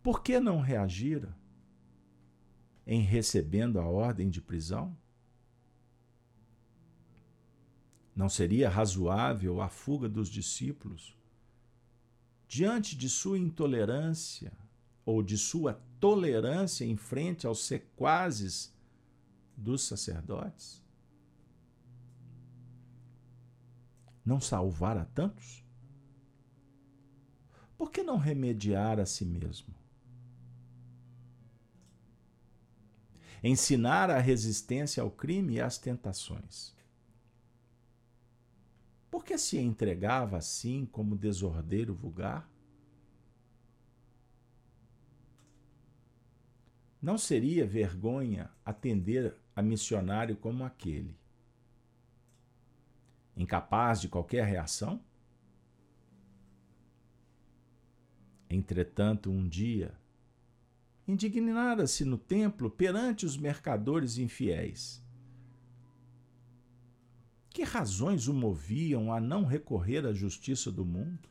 Por 0.01 0.23
que 0.23 0.39
não 0.39 0.61
reagira 0.61 1.37
em 2.87 3.01
recebendo 3.01 3.79
a 3.79 3.85
ordem 3.85 4.29
de 4.29 4.41
prisão? 4.41 4.97
Não 8.15 8.27
seria 8.27 8.69
razoável 8.69 9.61
a 9.61 9.69
fuga 9.69 10.09
dos 10.09 10.29
discípulos 10.29 11.17
diante 12.47 12.97
de 12.97 13.07
sua 13.07 13.37
intolerância 13.37 14.51
ou 15.09 15.23
de 15.23 15.39
sua 15.39 15.73
tolerância 15.99 16.85
em 16.85 16.95
frente 16.95 17.47
aos 17.47 17.65
sequazes 17.65 18.71
dos 19.57 19.81
sacerdotes? 19.81 20.83
Não 24.23 24.39
salvar 24.39 24.99
a 24.99 25.05
tantos? 25.05 25.65
Por 27.75 27.89
que 27.89 28.03
não 28.03 28.17
remediar 28.17 28.99
a 28.99 29.05
si 29.07 29.25
mesmo? 29.25 29.73
Ensinar 33.43 34.11
a 34.11 34.19
resistência 34.19 35.01
ao 35.01 35.09
crime 35.09 35.55
e 35.55 35.59
às 35.59 35.79
tentações. 35.79 36.75
Por 39.09 39.25
que 39.25 39.39
se 39.39 39.57
entregava 39.57 40.37
assim 40.37 40.85
como 40.85 41.17
desordeiro 41.17 41.95
vulgar? 41.95 42.47
Não 47.01 47.17
seria 47.17 47.65
vergonha 47.65 48.51
atender 48.65 49.35
a 49.55 49.61
missionário 49.61 50.35
como 50.35 50.65
aquele? 50.65 51.17
Incapaz 53.37 54.01
de 54.01 54.09
qualquer 54.09 54.45
reação? 54.45 55.01
Entretanto, 58.49 59.31
um 59.31 59.47
dia, 59.47 59.93
indignara-se 61.07 62.03
no 62.03 62.17
templo 62.17 62.69
perante 62.69 63.25
os 63.25 63.37
mercadores 63.37 64.17
infiéis. 64.17 65.01
Que 67.49 67.63
razões 67.63 68.27
o 68.27 68.33
moviam 68.33 69.13
a 69.13 69.21
não 69.21 69.45
recorrer 69.45 70.05
à 70.05 70.13
justiça 70.13 70.71
do 70.71 70.85
mundo? 70.85 71.29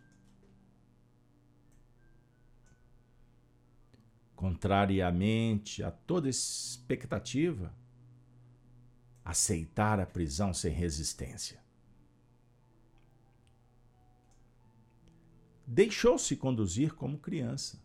Contrariamente 4.38 5.82
a 5.82 5.90
toda 5.90 6.28
expectativa, 6.28 7.74
aceitar 9.24 9.98
a 9.98 10.06
prisão 10.06 10.54
sem 10.54 10.72
resistência. 10.72 11.60
Deixou-se 15.66 16.36
conduzir 16.36 16.94
como 16.94 17.18
criança, 17.18 17.82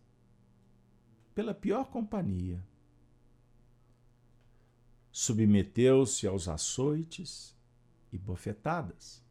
pela 1.33 1.55
pior 1.55 1.85
companhia. 1.85 2.63
Submeteu-se 5.11 6.27
aos 6.27 6.47
açoites 6.47 7.57
e 8.11 8.17
bofetadas. 8.19 9.25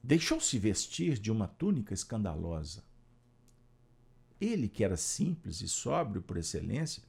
Deixou-se 0.00 0.56
vestir 0.56 1.18
de 1.18 1.32
uma 1.32 1.48
túnica 1.48 1.92
escandalosa. 1.92 2.91
Ele, 4.42 4.68
que 4.68 4.82
era 4.82 4.96
simples 4.96 5.60
e 5.60 5.68
sóbrio 5.68 6.22
por 6.22 6.36
excelência, 6.36 7.02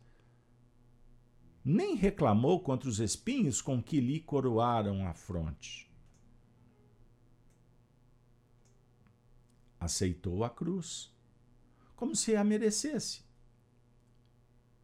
nem 1.64 1.96
reclamou 1.96 2.60
contra 2.60 2.90
os 2.90 3.00
espinhos 3.00 3.62
com 3.62 3.82
que 3.82 4.00
lhe 4.00 4.20
coroaram 4.20 5.08
a 5.08 5.14
fronte. 5.14 5.94
aceitou 9.84 10.44
a 10.44 10.50
cruz, 10.50 11.14
como 11.96 12.16
se 12.16 12.36
a 12.36 12.44
merecesse. 12.44 13.24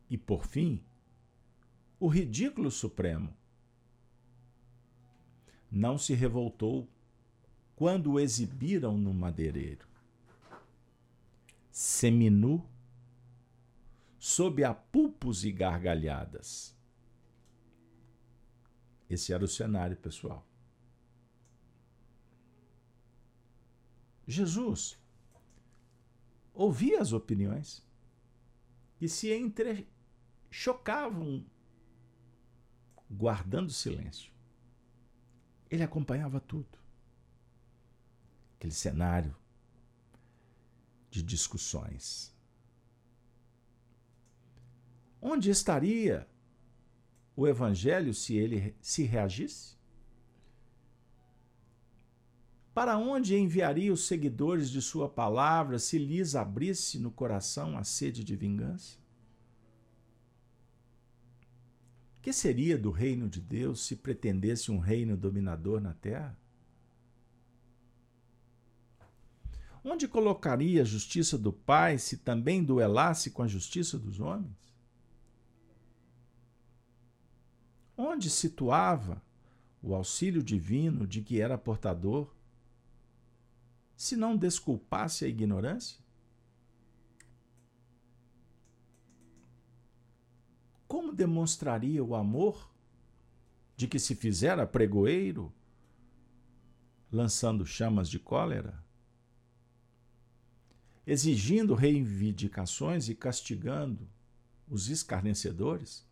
E, 0.10 0.18
por 0.18 0.46
fim, 0.46 0.84
o 2.00 2.08
ridículo 2.08 2.70
supremo. 2.70 3.34
Não 5.72 5.98
se 5.98 6.14
revoltou 6.14 6.90
quando 7.76 8.14
o 8.14 8.20
exibiram 8.20 8.98
no 8.98 9.14
madeireiro. 9.14 9.88
Seminu, 11.82 12.70
sob 14.18 14.66
apupos 14.66 15.46
e 15.46 15.52
gargalhadas. 15.54 16.78
Esse 19.10 19.32
era 19.32 19.46
o 19.46 19.48
cenário, 19.48 19.96
pessoal. 19.96 20.46
Jesus 24.28 25.00
ouvia 26.54 27.00
as 27.00 27.14
opiniões 27.14 27.82
e 29.00 29.08
se 29.08 29.34
entrechocavam, 29.34 31.46
guardando 33.10 33.72
silêncio. 33.72 34.34
Ele 35.70 35.84
acompanhava 35.84 36.42
tudo. 36.42 36.78
Aquele 38.58 38.74
cenário 38.74 39.39
de 41.10 41.24
discussões. 41.24 42.34
Onde 45.22 45.50
estaria 45.50 46.28
o 47.36 47.48
evangelho 47.48 48.14
se 48.14 48.36
ele 48.36 48.76
se 48.82 49.04
reagisse? 49.04 49.78
Para 52.74 52.98
onde 52.98 53.36
enviaria 53.36 53.92
os 53.92 54.08
seguidores 54.08 54.70
de 54.70 54.82
sua 54.82 55.10
palavra 55.10 55.80
se 55.80 55.98
lhes 55.98 56.36
abrisse 56.36 56.98
no 56.98 57.12
coração 57.12 57.78
a 57.78 57.84
sede 57.84 58.24
de 58.24 58.36
vingança? 58.36 58.98
Que 62.22 62.32
seria 62.32 62.78
do 62.78 62.92
reino 62.92 63.28
de 63.28 63.42
Deus 63.42 63.86
se 63.86 63.96
pretendesse 63.96 64.72
um 64.72 64.78
reino 64.78 65.18
dominador 65.18 65.82
na 65.82 65.94
terra? 65.94 66.38
Onde 69.84 70.08
colocaria 70.08 70.82
a 70.82 70.86
justiça 70.86 71.38
do 71.38 71.54
Pai 71.54 71.98
se 71.98 72.18
também 72.18 72.64
duelasse 72.64 73.32
com 73.32 73.42
a 73.42 73.48
justiça 73.48 73.98
dos 73.98 74.20
homens? 74.20 74.58
Onde 77.96 78.30
situava 78.30 79.22
o 79.82 79.96
auxílio 79.96 80.44
divino 80.44 81.08
de 81.08 81.22
que 81.22 81.40
era 81.40 81.58
portador 81.58 82.34
se 83.96 84.16
não 84.16 84.36
desculpasse 84.36 85.24
a 85.24 85.28
ignorância? 85.28 86.00
Como 90.88 91.14
demonstraria 91.14 92.04
o 92.04 92.16
amor 92.16 92.70
de 93.78 93.88
que 93.88 94.00
se 94.00 94.16
fizera 94.16 94.68
pregoeiro, 94.68 95.54
lançando 97.12 97.66
chamas 97.66 98.10
de 98.10 98.20
cólera? 98.20 98.89
Exigindo 101.10 101.74
reivindicações 101.74 103.10
e 103.10 103.16
castigando 103.16 104.08
os 104.68 104.90
escarnecedores? 104.90 106.06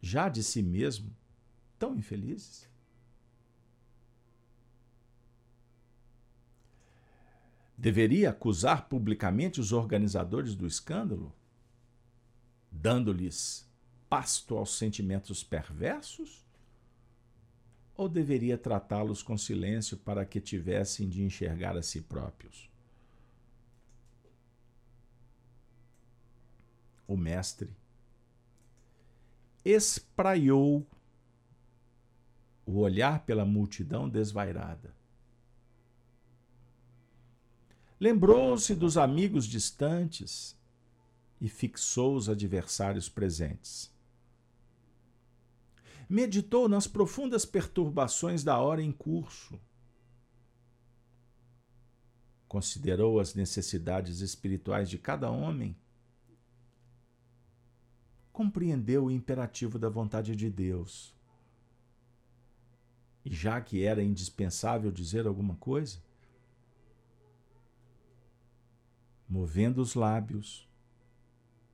Já 0.00 0.28
de 0.28 0.42
si 0.42 0.60
mesmo, 0.60 1.14
tão 1.78 1.94
infelizes? 1.94 2.68
Deveria 7.78 8.30
acusar 8.30 8.88
publicamente 8.88 9.60
os 9.60 9.70
organizadores 9.70 10.56
do 10.56 10.66
escândalo, 10.66 11.32
dando-lhes 12.72 13.70
pasto 14.08 14.56
aos 14.56 14.76
sentimentos 14.76 15.44
perversos? 15.44 16.44
Ou 17.94 18.08
deveria 18.08 18.58
tratá-los 18.58 19.22
com 19.22 19.38
silêncio 19.38 19.96
para 19.96 20.26
que 20.26 20.40
tivessem 20.40 21.08
de 21.08 21.22
enxergar 21.22 21.76
a 21.76 21.82
si 21.82 22.00
próprios? 22.00 22.74
O 27.06 27.16
mestre 27.16 27.70
espraiou 29.64 30.86
o 32.64 32.78
olhar 32.78 33.24
pela 33.24 33.44
multidão 33.44 34.08
desvairada. 34.08 34.94
Lembrou-se 37.98 38.74
dos 38.74 38.98
amigos 38.98 39.46
distantes 39.46 40.56
e 41.40 41.48
fixou 41.48 42.14
os 42.16 42.28
adversários 42.28 43.08
presentes. 43.08 43.90
Meditou 46.08 46.68
nas 46.68 46.86
profundas 46.86 47.44
perturbações 47.44 48.44
da 48.44 48.58
hora 48.58 48.82
em 48.82 48.92
curso. 48.92 49.58
Considerou 52.46 53.18
as 53.18 53.34
necessidades 53.34 54.20
espirituais 54.20 54.88
de 54.88 54.98
cada 54.98 55.30
homem. 55.30 55.76
Compreendeu 58.36 59.06
o 59.06 59.10
imperativo 59.10 59.78
da 59.78 59.88
vontade 59.88 60.36
de 60.36 60.50
Deus. 60.50 61.14
E 63.24 63.34
já 63.34 63.62
que 63.62 63.82
era 63.82 64.02
indispensável 64.02 64.92
dizer 64.92 65.26
alguma 65.26 65.56
coisa, 65.56 65.98
movendo 69.26 69.80
os 69.80 69.94
lábios 69.94 70.68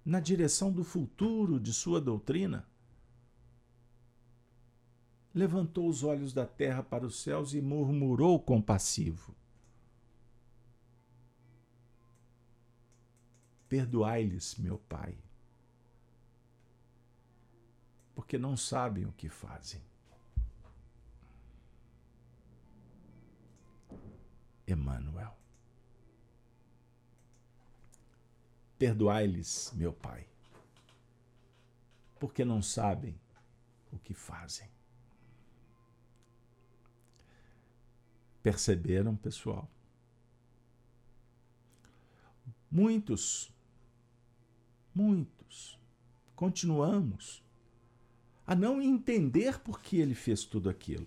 na 0.05 0.21
direção 0.21 0.71
do 0.71 0.85
futuro 0.85 1.59
de 1.59 1.73
sua 1.73 2.01
doutrina, 2.01 2.65
levantou 5.35 5.89
os 5.89 6.05
olhos 6.05 6.33
da 6.33 6.47
terra 6.47 6.85
para 6.85 7.05
os 7.05 7.21
céus 7.21 7.55
e 7.55 7.61
murmurou 7.61 8.39
compassivo: 8.39 9.35
Perdoai-lhes, 13.69 14.55
meu 14.59 14.79
Pai, 14.79 15.19
porque 18.23 18.39
não 18.39 18.57
sabem 18.57 19.05
o 19.05 19.13
que 19.13 19.29
fazem. 19.29 19.83
Emmanuel. 24.65 25.37
Perdoai-lhes, 28.79 29.73
meu 29.75 29.93
Pai, 29.93 30.29
porque 32.21 32.45
não 32.45 32.63
sabem 32.63 33.21
o 33.91 33.99
que 33.99 34.15
fazem. 34.15 34.71
Perceberam, 38.41 39.17
pessoal? 39.17 39.69
Muitos, 42.71 43.53
muitos, 44.95 45.77
continuamos 46.37 47.42
a 48.47 48.55
não 48.55 48.83
entender 48.83 49.61
por 49.61 49.81
que 49.81 49.99
ele 49.99 50.15
fez 50.15 50.45
tudo 50.45 50.69
aquilo. 50.69 51.07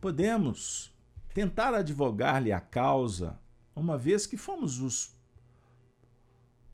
Podemos 0.00 0.92
tentar 1.34 1.74
advogar-lhe 1.74 2.52
a 2.52 2.60
causa 2.60 3.38
uma 3.74 3.96
vez 3.96 4.26
que 4.26 4.36
fomos 4.36 4.80
os, 4.80 5.16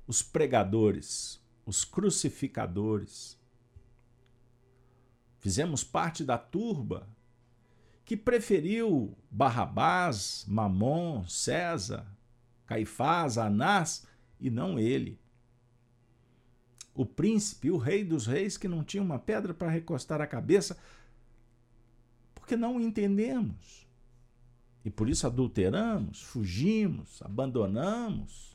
os 0.06 0.22
pregadores, 0.22 1.40
os 1.66 1.84
crucificadores. 1.84 3.38
Fizemos 5.38 5.84
parte 5.84 6.24
da 6.24 6.38
turba 6.38 7.08
que 8.04 8.16
preferiu 8.16 9.16
Barrabás, 9.30 10.44
Mamon, 10.46 11.26
César, 11.26 12.06
Caifás, 12.66 13.38
Anás 13.38 14.06
e 14.40 14.50
não 14.50 14.78
ele. 14.78 15.18
O 16.94 17.04
príncipe, 17.04 17.70
o 17.70 17.76
rei 17.76 18.04
dos 18.04 18.26
reis, 18.26 18.56
que 18.56 18.68
não 18.68 18.84
tinha 18.84 19.02
uma 19.02 19.18
pedra 19.18 19.52
para 19.52 19.70
recostar 19.70 20.20
a 20.20 20.26
cabeça, 20.26 20.78
porque 22.34 22.56
não 22.56 22.80
entendemos. 22.80 23.84
E 24.84 24.90
por 24.90 25.08
isso 25.08 25.26
adulteramos, 25.26 26.22
fugimos, 26.22 27.22
abandonamos, 27.22 28.54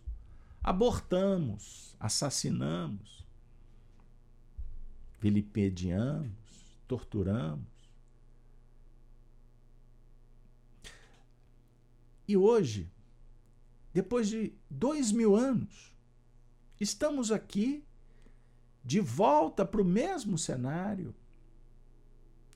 abortamos, 0.64 1.96
assassinamos, 2.00 3.26
vilipediamos, 5.20 6.32
torturamos. 6.88 7.68
E 12.28 12.38
hoje, 12.38 12.88
depois 13.92 14.30
de 14.30 14.54
dois 14.70 15.12
mil 15.12 15.36
anos, 15.36 15.96
estamos 16.80 17.32
aqui 17.32 17.84
de 18.84 19.00
volta 19.00 19.66
para 19.66 19.82
o 19.82 19.86
mesmo 19.86 20.38
cenário, 20.38 21.14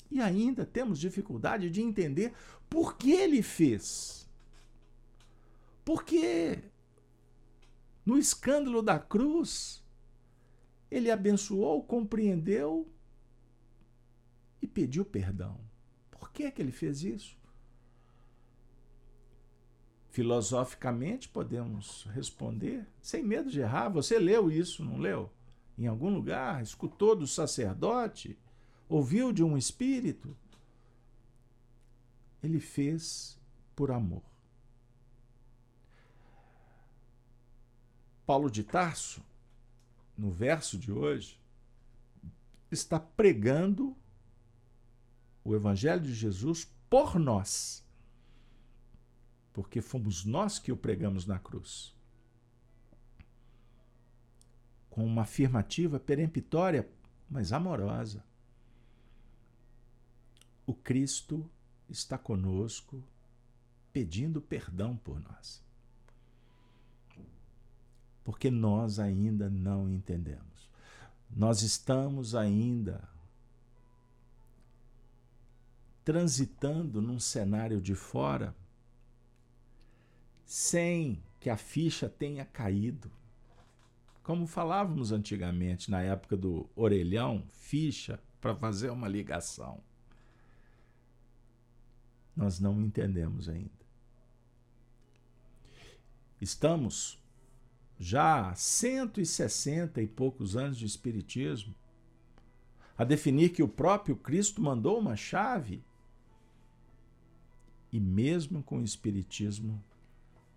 e 0.10 0.22
ainda 0.22 0.66
temos 0.66 1.00
dificuldade 1.00 1.70
de 1.70 1.82
entender 1.82 2.34
por 2.70 2.98
que 2.98 3.12
ele 3.12 3.42
fez. 3.42 4.30
Porque 5.84 6.64
no 8.06 8.18
escândalo 8.18 8.82
da 8.82 9.00
cruz, 9.00 9.84
ele 10.92 11.10
abençoou, 11.10 11.84
compreendeu 11.84 12.88
e 14.62 14.68
pediu 14.68 15.04
perdão. 15.04 15.60
Por 16.12 16.32
que, 16.32 16.52
que 16.52 16.62
ele 16.62 16.72
fez 16.72 17.04
isso? 17.04 17.38
Filosoficamente 20.12 21.28
podemos 21.28 22.08
responder, 22.14 22.86
sem 23.02 23.24
medo 23.24 23.50
de 23.50 23.62
errar. 23.62 23.90
Você 23.90 24.20
leu 24.20 24.52
isso, 24.52 24.86
não 24.86 25.00
leu? 25.00 25.32
Em 25.78 25.88
algum 25.88 26.10
lugar? 26.14 26.62
Escutou 26.62 27.16
do 27.16 27.28
sacerdote? 27.28 28.38
ouviu 28.88 29.32
de 29.32 29.44
um 29.44 29.58
espírito, 29.58 30.38
ele 32.42 32.60
fez 32.60 33.40
por 33.76 33.92
amor. 33.92 34.22
Paulo 38.26 38.50
de 38.50 38.64
Tarso, 38.64 39.24
no 40.18 40.30
verso 40.30 40.78
de 40.78 40.92
hoje, 40.92 41.40
está 42.72 43.00
pregando 43.00 43.96
o 45.44 45.56
Evangelho 45.56 46.02
de 46.02 46.14
Jesus 46.14 46.72
por 46.90 47.18
nós, 47.18 47.84
porque 49.52 49.82
fomos 49.82 50.24
nós 50.24 50.60
que 50.60 50.72
o 50.72 50.78
pregamos 50.78 51.26
na 51.26 51.40
cruz. 51.40 51.96
Com 54.94 55.04
uma 55.06 55.24
afirmativa 55.24 56.00
peremptória, 56.00 56.88
mas 57.30 57.52
amorosa 57.52 58.24
o 60.66 60.74
Cristo 60.74 61.50
está 61.90 62.18
conosco 62.18 63.04
pedindo 63.92 64.42
perdão 64.42 64.96
por 64.96 65.20
nós. 65.20 65.62
Porque 68.24 68.50
nós 68.50 69.00
ainda 69.00 69.50
não 69.50 69.90
entendemos. 69.90 70.70
Nós 71.30 71.62
estamos 71.62 72.36
ainda 72.36 73.08
transitando 76.06 77.02
num 77.02 77.20
cenário 77.20 77.82
de 77.82 77.96
fora 77.96 78.56
sem 80.46 81.22
que 81.40 81.50
a 81.50 81.58
ficha 81.58 82.08
tenha 82.08 82.46
caído. 82.46 83.12
Como 84.24 84.48
falávamos 84.48 85.12
antigamente, 85.12 85.92
na 85.92 86.02
época 86.02 86.36
do 86.36 86.70
orelhão, 86.76 87.44
ficha 87.52 88.20
para 88.40 88.56
fazer 88.56 88.90
uma 88.90 89.08
ligação 89.08 89.84
nós 92.36 92.60
não 92.60 92.82
entendemos 92.82 93.48
ainda. 93.48 93.72
Estamos 96.42 97.22
já 98.00 98.50
há 98.50 98.56
160 98.56 100.02
e 100.02 100.08
poucos 100.08 100.58
anos 100.58 100.78
de 100.78 100.86
Espiritismo 100.86 101.74
a 102.98 103.04
definir 103.04 103.50
que 103.50 103.64
o 103.64 103.68
próprio 103.68 104.16
Cristo 104.16 104.62
mandou 104.62 105.00
uma 105.00 105.16
chave 105.16 105.84
E 107.92 108.00
mesmo 108.00 108.64
com 108.64 108.80
o 108.80 108.84
Espiritismo, 108.84 109.82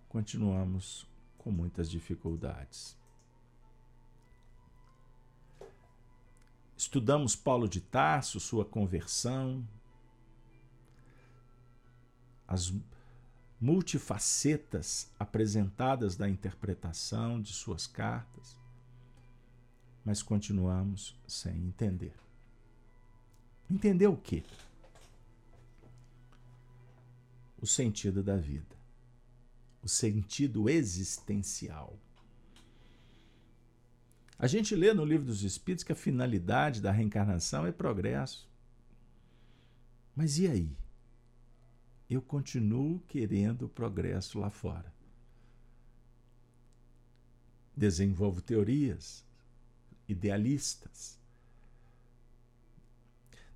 continuamos 0.09 1.07
com 1.37 1.51
muitas 1.51 1.91
dificuldades. 1.91 2.97
Estudamos 6.87 7.35
Paulo 7.35 7.69
de 7.69 7.81
Tarso, 7.81 8.39
sua 8.39 8.65
conversão, 8.65 9.67
as 12.47 12.73
multifacetas 13.61 15.11
apresentadas 15.19 16.15
da 16.15 16.31
interpretação 16.31 17.43
de 17.43 17.53
suas 17.53 17.89
cartas, 17.89 18.57
mas 20.05 20.23
continuamos 20.23 21.19
sem 21.27 21.57
entender. 21.57 22.15
Entender 23.69 24.07
o 24.07 24.17
quê? 24.17 24.45
O 27.61 27.67
sentido 27.67 28.23
da 28.23 28.37
vida, 28.37 28.77
o 29.83 29.89
sentido 29.89 30.71
existencial. 30.71 31.99
A 34.39 34.47
gente 34.47 34.75
lê 34.75 34.93
no 34.93 35.05
livro 35.05 35.27
dos 35.27 35.43
Espíritos 35.43 35.85
que 35.85 35.93
a 35.93 35.97
finalidade 35.97 36.81
da 36.81 36.93
reencarnação 36.93 37.67
é 37.67 37.73
progresso. 37.73 38.49
Mas 40.15 40.39
e 40.39 40.47
aí? 40.47 40.77
eu 42.09 42.23
continuo 42.23 43.01
querendo 43.09 43.69
progresso 43.69 44.39
lá 44.39 44.49
fora. 44.49 44.93
Desenvolvo 47.77 48.41
teorias 48.41 49.25
idealistas. 50.09 51.19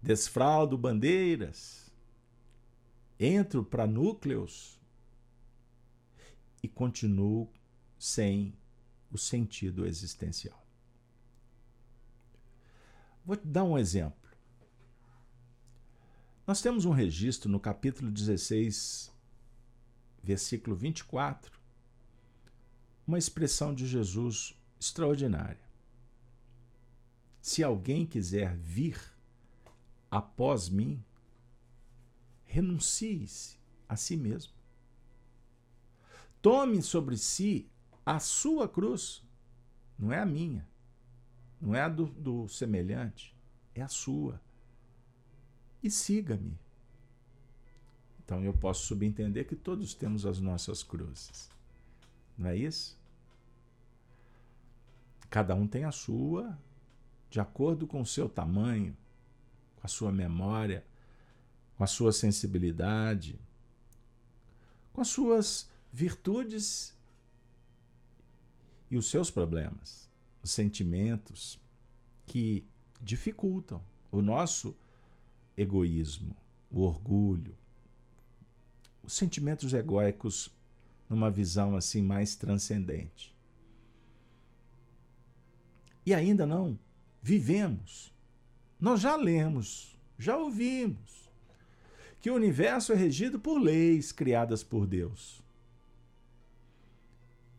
Desfraldo 0.03 0.77
bandeiras. 0.77 1.90
Entro 3.19 3.64
para 3.64 3.87
núcleos 3.87 4.79
e 6.62 6.69
continuo 6.69 7.49
sem 7.99 8.55
o 9.11 9.19
sentido 9.19 9.87
existencial. 9.87 10.61
Vou 13.31 13.37
te 13.37 13.47
dar 13.47 13.62
um 13.62 13.79
exemplo. 13.79 14.29
Nós 16.45 16.61
temos 16.61 16.85
um 16.85 16.90
registro 16.90 17.49
no 17.49 17.61
capítulo 17.61 18.11
16, 18.11 19.09
versículo 20.21 20.75
24, 20.75 21.57
uma 23.07 23.19
expressão 23.19 23.73
de 23.73 23.87
Jesus 23.87 24.61
extraordinária. 24.81 25.62
Se 27.40 27.62
alguém 27.62 28.05
quiser 28.05 28.57
vir 28.57 29.01
após 30.11 30.69
mim, 30.69 31.01
renuncie-se 32.47 33.61
a 33.88 33.95
si 33.95 34.16
mesmo. 34.16 34.55
Tome 36.43 36.83
sobre 36.83 37.16
si 37.16 37.71
a 38.05 38.19
sua 38.19 38.69
cruz, 38.69 39.23
não 39.97 40.12
é 40.12 40.19
a 40.19 40.27
minha, 40.27 40.69
não 41.61 41.75
é 41.75 41.83
a 41.83 41.88
do, 41.88 42.07
do 42.07 42.49
semelhante, 42.49 43.35
é 43.75 43.83
a 43.83 43.88
sua 43.88 44.40
e 45.83 45.90
siga-me. 45.90 46.59
Então 48.25 48.44
eu 48.44 48.53
posso 48.53 48.87
subentender 48.87 49.46
que 49.46 49.57
todos 49.57 49.94
temos 49.94 50.25
as 50.25 50.40
nossas 50.40 50.83
cruzes. 50.83 51.51
Não 52.37 52.49
é 52.49 52.57
isso? 52.57 52.99
Cada 55.29 55.55
um 55.55 55.66
tem 55.66 55.85
a 55.85 55.92
sua, 55.92 56.59
de 57.29 57.40
acordo 57.40 57.87
com 57.87 58.01
o 58.01 58.07
seu 58.07 58.29
tamanho, 58.29 58.96
com 59.77 59.87
a 59.87 59.88
sua 59.88 60.11
memória, 60.11 60.85
com 61.77 61.85
a 61.85 61.87
sua 61.87 62.12
sensibilidade, 62.12 63.38
com 64.92 65.01
as 65.01 65.09
suas 65.09 65.70
virtudes 65.92 66.94
e 68.90 68.96
os 68.96 69.09
seus 69.09 69.31
problemas, 69.31 70.10
sentimentos 70.42 71.61
que 72.26 72.64
dificultam 73.00 73.83
o 74.11 74.22
nosso 74.22 74.76
egoísmo, 75.57 76.37
o 76.70 76.83
orgulho, 76.83 77.57
os 79.03 79.12
sentimentos 79.12 79.72
egóicos 79.72 80.50
numa 81.09 81.31
visão 81.31 81.76
assim 81.76 82.03
mais 82.03 82.37
transcendente. 82.37 83.35
E 86.07 86.14
ainda 86.14 86.46
não 86.46 86.79
vivemos. 87.22 88.12
Nós 88.81 89.00
já 89.00 89.16
lemos, 89.16 89.98
já 90.18 90.37
ouvimos 90.37 91.29
que 92.20 92.31
o 92.31 92.35
universo 92.35 92.92
é 92.92 92.96
regido 92.96 93.38
por 93.38 93.59
leis 93.59 94.12
criadas 94.12 94.62
por 94.62 94.87
Deus 94.87 95.42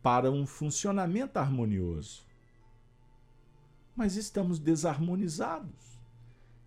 para 0.02 0.32
um 0.32 0.46
funcionamento 0.48 1.38
harmonioso. 1.38 2.26
Mas 3.96 4.16
estamos 4.16 4.60
desarmonizados. 4.60 6.00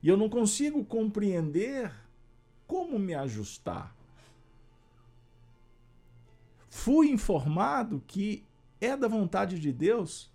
E 0.02 0.08
eu 0.08 0.16
não 0.16 0.28
consigo 0.28 0.84
compreender 0.84 1.92
como 2.66 2.98
me 2.98 3.14
ajustar. 3.14 3.94
Fui 6.68 7.08
informado 7.08 8.02
que 8.06 8.44
é 8.80 8.96
da 8.96 9.08
vontade 9.08 9.58
de 9.58 9.72
Deus 9.72 10.30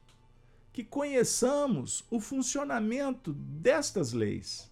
que 0.71 0.84
conheçamos 0.84 2.04
o 2.10 2.19
funcionamento 2.19 3.34
destas 3.34 4.13
leis. 4.13 4.71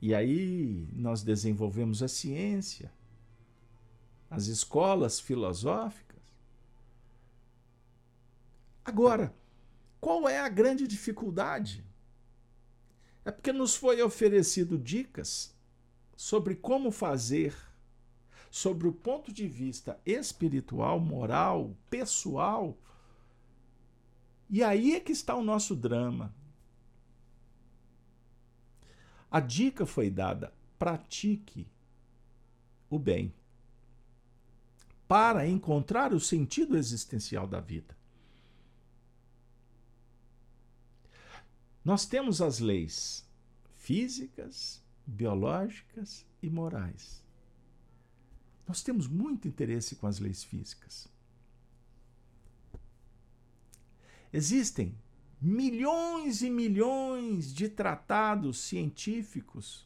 E 0.00 0.14
aí 0.14 0.88
nós 0.92 1.22
desenvolvemos 1.22 2.02
a 2.02 2.08
ciência, 2.08 2.92
as 4.28 4.46
escolas 4.46 5.20
filosóficas. 5.20 6.20
Agora, 8.84 9.32
qual 10.02 10.28
é 10.28 10.40
a 10.40 10.48
grande 10.48 10.88
dificuldade? 10.88 11.86
É 13.24 13.30
porque 13.30 13.52
nos 13.52 13.76
foi 13.76 14.02
oferecido 14.02 14.76
dicas 14.76 15.56
sobre 16.16 16.56
como 16.56 16.90
fazer, 16.90 17.54
sobre 18.50 18.88
o 18.88 18.92
ponto 18.92 19.32
de 19.32 19.46
vista 19.46 20.00
espiritual, 20.04 20.98
moral, 20.98 21.76
pessoal. 21.88 22.76
E 24.50 24.60
aí 24.64 24.96
é 24.96 24.98
que 24.98 25.12
está 25.12 25.36
o 25.36 25.44
nosso 25.44 25.76
drama. 25.76 26.34
A 29.30 29.38
dica 29.38 29.86
foi 29.86 30.10
dada: 30.10 30.52
pratique 30.80 31.70
o 32.90 32.98
bem 32.98 33.32
para 35.06 35.46
encontrar 35.46 36.12
o 36.12 36.18
sentido 36.18 36.76
existencial 36.76 37.46
da 37.46 37.60
vida. 37.60 38.01
Nós 41.84 42.06
temos 42.06 42.40
as 42.40 42.60
leis 42.60 43.28
físicas, 43.76 44.80
biológicas 45.04 46.24
e 46.40 46.48
morais. 46.48 47.22
Nós 48.66 48.82
temos 48.82 49.08
muito 49.08 49.48
interesse 49.48 49.96
com 49.96 50.06
as 50.06 50.20
leis 50.20 50.44
físicas. 50.44 51.08
Existem 54.32 54.96
milhões 55.40 56.40
e 56.40 56.48
milhões 56.48 57.52
de 57.52 57.68
tratados 57.68 58.58
científicos 58.58 59.84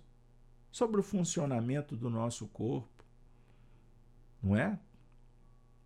sobre 0.70 1.00
o 1.00 1.02
funcionamento 1.02 1.96
do 1.96 2.11
nosso 2.11 2.46
corpo. 2.48 3.02
Não 4.42 4.54
é? 4.54 4.78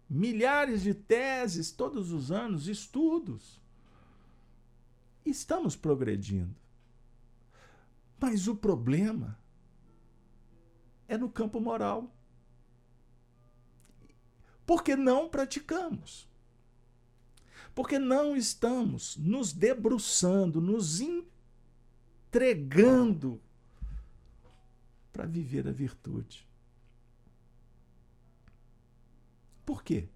Milhares 0.08 0.82
de 0.82 0.92
teses 0.92 1.70
todos 1.70 2.10
os 2.10 2.32
anos, 2.32 2.66
estudos 2.66 3.60
estamos 5.24 5.76
progredindo. 5.76 6.54
Mas 8.18 8.46
o 8.48 8.54
problema 8.54 9.38
é 11.08 11.16
no 11.16 11.30
campo 11.30 11.60
moral. 11.60 12.14
Porque 14.66 14.94
não 14.94 15.28
praticamos. 15.28 16.28
Porque 17.74 17.98
não 17.98 18.36
estamos 18.36 19.16
nos 19.16 19.52
debruçando, 19.52 20.60
nos 20.60 21.00
entregando 22.30 23.40
para 25.12 25.26
viver 25.26 25.66
a 25.66 25.72
virtude. 25.72 26.48
Por 29.64 29.82
quê? 29.82 30.08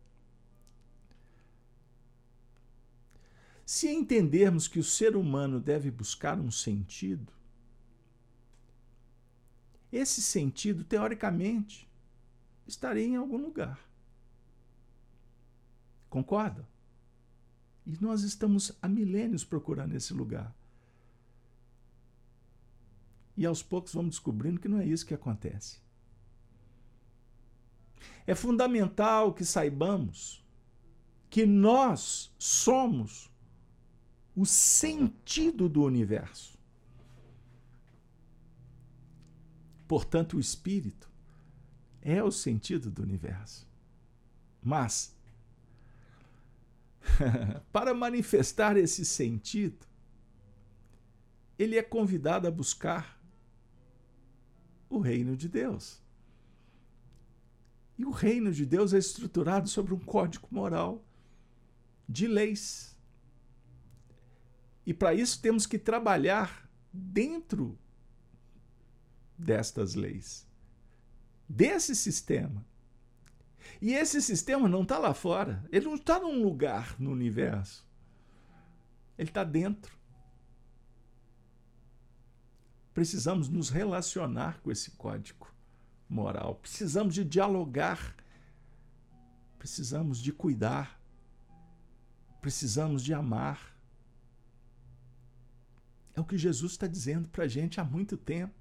Se 3.65 3.89
entendermos 3.89 4.69
que 4.69 4.79
o 4.79 4.85
ser 4.85 5.17
humano 5.17 5.59
deve 5.59 5.91
buscar 5.91 6.39
um 6.39 6.51
sentido, 6.51 7.33
esse 9.91 10.21
sentido, 10.21 10.85
teoricamente, 10.85 11.89
estaria 12.67 13.07
em 13.07 13.17
algum 13.17 13.39
lugar. 13.39 13.79
Concorda? 16.11 16.69
E 17.87 17.97
nós 18.01 18.23
estamos 18.23 18.73
há 18.83 18.89
milênios 18.89 19.45
procurando 19.45 19.95
esse 19.95 20.13
lugar. 20.13 20.55
E 23.37 23.45
aos 23.47 23.63
poucos 23.63 23.95
vamos 23.95 24.17
descobrindo 24.17 24.61
que 24.61 24.69
não 24.69 24.79
é 24.79 24.87
isso 24.87 25.07
que 25.07 25.15
acontece. 25.15 25.79
É 28.27 28.35
fundamental 28.35 29.33
que 29.33 29.45
saibamos 29.45 30.45
que 31.29 31.45
nós 31.45 32.33
somos 32.39 33.31
o 34.35 34.45
sentido 34.45 35.69
do 35.69 35.83
universo. 35.83 36.59
Portanto, 39.87 40.37
o 40.37 40.41
espírito 40.41 41.11
é 42.01 42.23
o 42.23 42.31
sentido 42.31 42.91
do 42.91 43.03
universo. 43.03 43.67
Mas, 44.63 45.15
para 47.71 47.95
manifestar 47.95 48.77
esse 48.77 49.05
sentido, 49.05 49.87
ele 51.59 51.77
é 51.77 51.83
convidado 51.83 52.49
a 52.49 52.51
buscar 52.51 53.21
o 54.89 54.99
reino 54.99 55.37
de 55.37 55.49
Deus. 55.49 56.03
E 57.97 58.05
o 58.05 58.11
reino 58.11 58.53
de 58.53 58.67
Deus 58.67 58.93
é 58.93 58.99
estruturado 58.99 59.69
sobre 59.69 59.95
um 59.95 59.99
código 59.99 60.49
moral 60.51 61.05
de 62.09 62.27
leis. 62.27 62.94
E 64.87 64.93
para 64.93 65.15
isso 65.15 65.41
temos 65.41 65.67
que 65.67 65.79
trabalhar 65.79 66.69
dentro 66.93 67.79
destas 69.37 69.95
leis, 69.95 70.47
desse 71.49 71.95
sistema. 71.95 72.65
E 73.81 73.93
esse 73.93 74.21
sistema 74.21 74.69
não 74.69 74.83
está 74.83 74.99
lá 74.99 75.15
fora, 75.15 75.65
ele 75.73 75.87
não 75.87 75.95
está 75.95 76.19
num 76.21 76.43
lugar 76.43 76.95
no 76.99 77.11
universo, 77.11 77.87
ele 79.19 79.31
está 79.31 79.43
dentro. 79.43 79.97
Precisamos 82.93 83.49
nos 83.49 83.71
relacionar 83.71 84.61
com 84.61 84.71
esse 84.71 84.93
código 84.93 85.53
moral, 86.09 86.57
precisamos 86.57 87.15
de 87.15 87.25
dialogar, 87.25 88.15
precisamos 89.59 90.19
de 90.23 90.33
cuidar, 90.33 91.01
precisamos 92.41 93.03
de 93.03 93.13
amar. 93.13 93.74
É 96.15 96.21
o 96.21 96.25
que 96.25 96.39
Jesus 96.39 96.73
está 96.73 96.87
dizendo 96.87 97.29
para 97.29 97.45
a 97.45 97.49
gente 97.49 97.81
há 97.81 97.85
muito 97.85 98.17
tempo. 98.17 98.55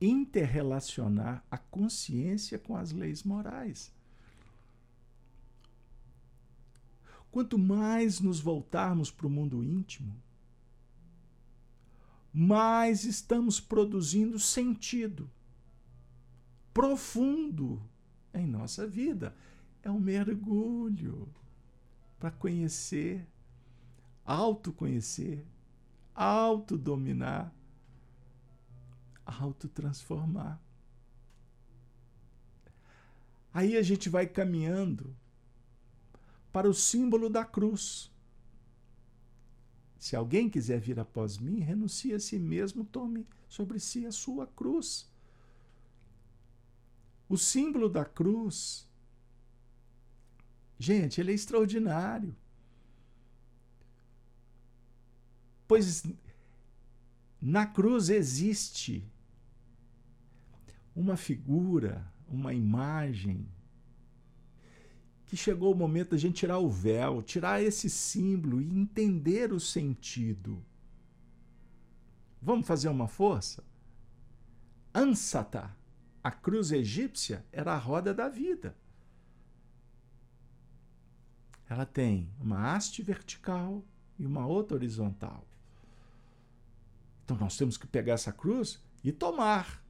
Interrelacionar 0.00 1.44
a 1.50 1.58
consciência 1.58 2.58
com 2.58 2.76
as 2.76 2.92
leis 2.92 3.22
morais. 3.22 3.92
Quanto 7.30 7.58
mais 7.58 8.20
nos 8.20 8.40
voltarmos 8.40 9.10
para 9.10 9.26
o 9.26 9.30
mundo 9.30 9.64
íntimo, 9.64 10.14
mais 12.32 13.04
estamos 13.04 13.60
produzindo 13.60 14.38
sentido 14.38 15.30
profundo 16.72 17.82
em 18.32 18.46
nossa 18.46 18.86
vida. 18.86 19.34
É 19.82 19.90
um 19.90 20.00
mergulho 20.00 21.28
para 22.18 22.30
conhecer, 22.30 23.26
autoconhecer, 24.24 25.44
autodominar, 26.22 27.52
autotransformar. 29.26 30.60
Aí 33.52 33.76
a 33.76 33.82
gente 33.82 34.08
vai 34.08 34.26
caminhando 34.26 35.14
para 36.52 36.68
o 36.68 36.74
símbolo 36.74 37.28
da 37.28 37.44
cruz. 37.44 38.10
Se 39.98 40.16
alguém 40.16 40.48
quiser 40.48 40.80
vir 40.80 40.98
após 40.98 41.38
mim, 41.38 41.60
renuncie 41.60 42.14
a 42.14 42.20
si 42.20 42.38
mesmo, 42.38 42.84
tome 42.84 43.26
sobre 43.48 43.78
si 43.78 44.06
a 44.06 44.12
sua 44.12 44.46
cruz. 44.46 45.10
O 47.28 47.36
símbolo 47.36 47.88
da 47.88 48.04
cruz, 48.04 48.88
gente, 50.78 51.20
ele 51.20 51.32
é 51.32 51.34
extraordinário. 51.34 52.34
Pois 55.72 56.04
na 57.40 57.64
cruz 57.64 58.10
existe 58.10 59.10
uma 60.94 61.16
figura, 61.16 62.12
uma 62.28 62.52
imagem, 62.52 63.48
que 65.24 65.34
chegou 65.34 65.72
o 65.72 65.74
momento 65.74 66.10
da 66.10 66.18
gente 66.18 66.34
tirar 66.34 66.58
o 66.58 66.68
véu, 66.68 67.22
tirar 67.22 67.62
esse 67.62 67.88
símbolo 67.88 68.60
e 68.60 68.66
entender 68.66 69.50
o 69.50 69.58
sentido. 69.58 70.62
Vamos 72.42 72.66
fazer 72.66 72.90
uma 72.90 73.08
força? 73.08 73.64
Ansata, 74.94 75.74
a 76.22 76.30
cruz 76.30 76.70
egípcia, 76.70 77.46
era 77.50 77.72
a 77.72 77.78
roda 77.78 78.12
da 78.12 78.28
vida. 78.28 78.76
Ela 81.66 81.86
tem 81.86 82.28
uma 82.38 82.74
haste 82.74 83.02
vertical 83.02 83.82
e 84.18 84.26
uma 84.26 84.46
outra 84.46 84.76
horizontal. 84.76 85.46
Então 87.24 87.36
nós 87.36 87.56
temos 87.56 87.76
que 87.76 87.86
pegar 87.86 88.14
essa 88.14 88.32
cruz 88.32 88.82
e 89.02 89.12
tomar, 89.12 89.84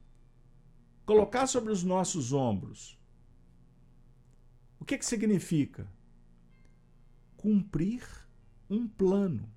colocar 1.05 1.47
sobre 1.47 1.71
os 1.71 1.83
nossos 1.83 2.31
ombros. 2.31 2.99
O 4.79 4.85
que, 4.85 4.97
que 4.97 5.05
significa? 5.05 5.87
Cumprir 7.37 8.05
um 8.69 8.87
plano, 8.87 9.49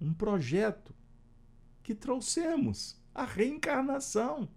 um 0.00 0.12
projeto 0.12 0.94
que 1.82 1.94
trouxemos, 1.94 3.00
a 3.14 3.24
reencarnação, 3.24 4.48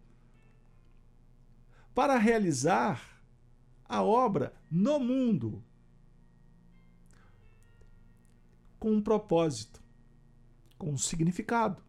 para 1.93 2.17
realizar 2.17 3.21
a 3.85 4.01
obra 4.01 4.53
no 4.69 4.99
mundo 4.99 5.63
com 8.79 8.91
um 8.91 9.01
propósito, 9.01 9.81
com 10.77 10.91
um 10.91 10.97
significado 10.97 11.83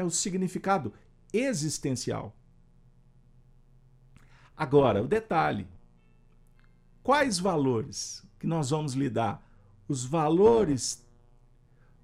é 0.00 0.04
o 0.04 0.10
significado 0.10 0.92
existencial. 1.32 2.34
Agora, 4.56 5.02
o 5.02 5.08
detalhe: 5.08 5.66
quais 7.02 7.38
valores 7.38 8.24
que 8.38 8.46
nós 8.46 8.70
vamos 8.70 8.94
lidar? 8.94 9.44
Os 9.88 10.04
valores 10.04 11.04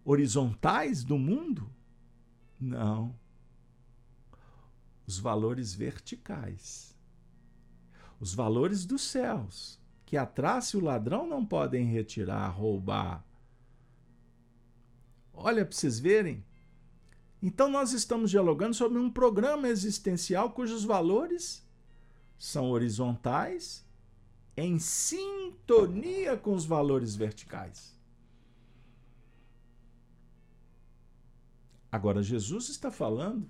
horizontais 0.04 1.04
do 1.04 1.18
mundo? 1.18 1.70
Não. 2.60 3.14
Os 5.06 5.18
valores 5.18 5.74
verticais. 5.74 6.96
Os 8.18 8.34
valores 8.34 8.86
dos 8.86 9.02
céus, 9.02 9.78
que 10.06 10.16
a 10.16 10.24
traça 10.24 10.76
e 10.76 10.80
o 10.80 10.84
ladrão 10.84 11.26
não 11.26 11.44
podem 11.44 11.84
retirar, 11.84 12.48
roubar. 12.48 13.22
Olha 15.32 15.64
para 15.64 15.76
vocês 15.76 15.98
verem 15.98 16.44
então, 17.46 17.68
nós 17.68 17.92
estamos 17.92 18.30
dialogando 18.30 18.72
sobre 18.72 18.98
um 18.98 19.10
programa 19.10 19.68
existencial 19.68 20.52
cujos 20.52 20.82
valores 20.82 21.62
são 22.38 22.70
horizontais 22.70 23.84
em 24.56 24.78
sintonia 24.78 26.38
com 26.38 26.54
os 26.54 26.64
valores 26.64 27.14
verticais. 27.14 28.00
Agora, 31.92 32.22
Jesus 32.22 32.70
está 32.70 32.90
falando 32.90 33.46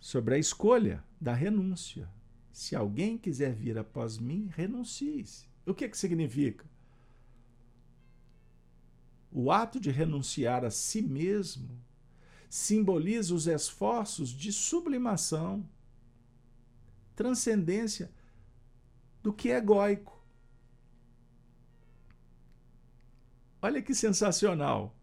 sobre 0.00 0.34
a 0.34 0.38
escolha 0.38 1.04
da 1.20 1.32
renúncia. 1.32 2.10
Se 2.50 2.74
alguém 2.74 3.16
quiser 3.16 3.54
vir 3.54 3.78
após 3.78 4.18
mim, 4.18 4.50
renuncie. 4.52 5.22
-se. 5.22 5.46
O 5.64 5.72
que, 5.72 5.88
que 5.88 5.96
significa? 5.96 6.68
O 9.36 9.50
ato 9.50 9.80
de 9.80 9.90
renunciar 9.90 10.64
a 10.64 10.70
si 10.70 11.02
mesmo 11.02 11.76
simboliza 12.48 13.34
os 13.34 13.48
esforços 13.48 14.30
de 14.30 14.52
sublimação, 14.52 15.68
transcendência 17.16 18.12
do 19.20 19.32
que 19.32 19.50
é 19.50 19.56
egóico. 19.56 20.24
Olha 23.60 23.82
que 23.82 23.92
sensacional. 23.92 24.96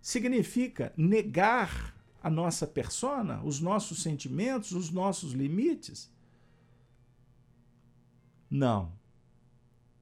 Significa 0.00 0.94
negar 0.96 1.94
a 2.22 2.30
nossa 2.30 2.66
persona, 2.66 3.42
os 3.42 3.60
nossos 3.60 4.02
sentimentos, 4.02 4.72
os 4.72 4.90
nossos 4.90 5.32
limites? 5.32 6.10
Não. 8.48 8.90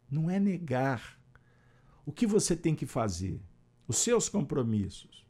Não 0.08 0.30
é 0.30 0.38
negar 0.38 1.23
o 2.06 2.12
que 2.12 2.26
você 2.26 2.56
tem 2.56 2.74
que 2.74 2.86
fazer, 2.86 3.40
os 3.88 3.96
seus 3.98 4.28
compromissos. 4.28 5.24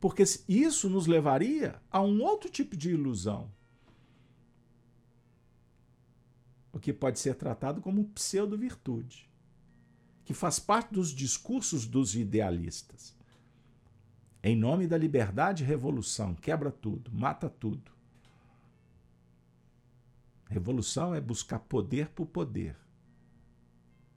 Porque 0.00 0.22
isso 0.48 0.88
nos 0.88 1.06
levaria 1.06 1.80
a 1.90 2.00
um 2.00 2.22
outro 2.22 2.50
tipo 2.50 2.76
de 2.76 2.90
ilusão. 2.90 3.50
O 6.72 6.78
que 6.78 6.92
pode 6.92 7.18
ser 7.18 7.34
tratado 7.34 7.80
como 7.80 8.04
pseudo-virtude, 8.10 9.28
que 10.24 10.34
faz 10.34 10.58
parte 10.58 10.92
dos 10.92 11.10
discursos 11.10 11.86
dos 11.86 12.14
idealistas. 12.14 13.16
Em 14.42 14.54
nome 14.54 14.86
da 14.86 14.98
liberdade 14.98 15.64
revolução, 15.64 16.34
quebra 16.34 16.70
tudo, 16.70 17.10
mata 17.10 17.48
tudo. 17.48 17.90
Revolução 20.48 21.14
é 21.14 21.20
buscar 21.20 21.58
poder 21.58 22.10
por 22.10 22.26
poder. 22.26 22.76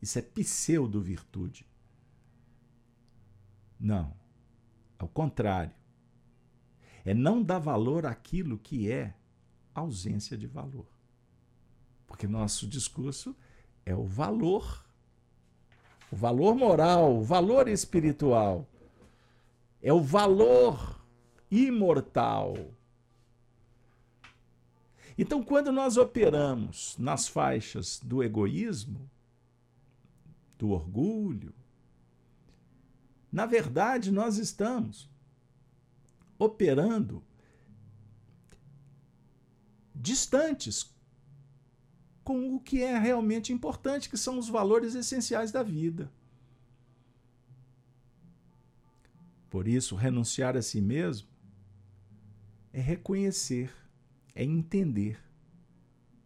Isso 0.02 0.18
é 0.18 0.22
pseudo-virtude. 0.22 1.66
Não. 3.80 4.14
Ao 4.98 5.08
contrário. 5.08 5.74
É 7.06 7.14
não 7.14 7.42
dar 7.42 7.60
valor 7.60 8.06
àquilo 8.06 8.58
que 8.58 8.92
é 8.92 9.14
ausência 9.74 10.38
de 10.38 10.48
valor. 10.48 10.88
Porque 12.06 12.28
nosso 12.28 12.68
discurso 12.68 13.36
é 13.86 13.96
o 13.96 14.04
valor, 14.04 14.86
o 16.12 16.16
valor 16.16 16.56
moral, 16.56 17.18
o 17.18 17.24
valor 17.24 17.68
espiritual, 17.68 18.68
é 19.82 19.94
o 19.94 20.02
valor 20.02 21.02
imortal. 21.50 22.56
Então, 25.18 25.44
quando 25.44 25.72
nós 25.72 25.98
operamos 25.98 26.96
nas 26.98 27.28
faixas 27.28 28.00
do 28.04 28.24
egoísmo, 28.24 29.10
do 30.60 30.70
orgulho, 30.70 31.54
na 33.32 33.46
verdade, 33.46 34.12
nós 34.12 34.38
estamos 34.38 35.10
operando 36.38 37.24
distantes 39.96 40.94
com 42.24 42.56
o 42.56 42.60
que 42.60 42.84
é 42.84 42.98
realmente 42.98 43.54
importante, 43.54 44.10
que 44.10 44.18
são 44.18 44.38
os 44.38 44.50
valores 44.50 44.94
essenciais 44.96 45.52
da 45.52 45.64
vida. 45.64 46.12
Por 49.50 49.68
isso, 49.68 49.96
renunciar 49.96 50.56
a 50.56 50.62
si 50.62 50.80
mesmo 50.80 51.28
é 52.72 52.80
reconhecer, 52.80 53.74
é 54.36 54.44
entender 54.44 55.20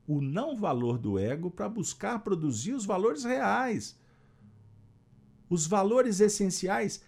o 0.06 0.20
não 0.20 0.58
valor 0.58 0.98
do 0.98 1.18
ego 1.18 1.50
para 1.50 1.70
buscar 1.70 2.20
produzir 2.20 2.74
os 2.74 2.86
valores 2.86 3.24
reais, 3.24 3.98
os 5.50 5.68
valores 5.68 6.20
essenciais 6.20 7.04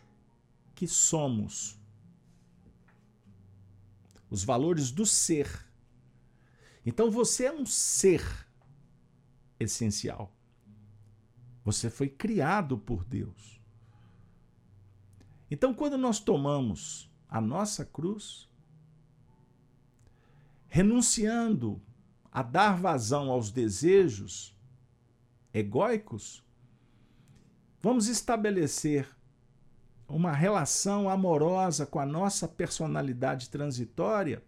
que 0.73 0.87
somos, 0.87 1.79
os 4.29 4.43
valores 4.43 4.91
do 4.91 5.05
ser. 5.05 5.65
Então 6.85 7.09
você 7.09 7.45
é 7.45 7.51
um 7.51 7.65
ser 7.65 8.23
essencial. 9.59 10.31
Você 11.63 11.89
foi 11.89 12.07
criado 12.07 12.77
por 12.77 13.03
Deus. 13.03 13.59
Então, 15.49 15.73
quando 15.73 15.97
nós 15.97 16.19
tomamos 16.19 17.09
a 17.27 17.41
nossa 17.41 17.83
cruz, 17.83 18.47
renunciando 20.67 21.81
a 22.31 22.43
dar 22.43 22.77
vazão 22.77 23.31
aos 23.31 23.51
desejos 23.51 24.55
egóicos, 25.53 26.44
vamos 27.85 28.07
estabelecer 28.07 29.07
uma 30.07 30.31
relação 30.31 31.07
amorosa 31.07 31.85
com 31.85 31.99
a 31.99 32.05
nossa 32.05 32.47
personalidade 32.47 33.47
transitória 33.47 34.43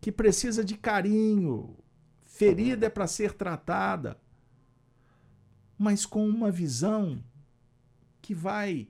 que 0.00 0.10
precisa 0.10 0.64
de 0.64 0.74
carinho, 0.74 1.76
ferida 2.24 2.86
é 2.86 2.88
para 2.88 3.06
ser 3.06 3.34
tratada, 3.34 4.18
mas 5.76 6.06
com 6.06 6.26
uma 6.26 6.50
visão 6.50 7.22
que 8.22 8.34
vai 8.34 8.88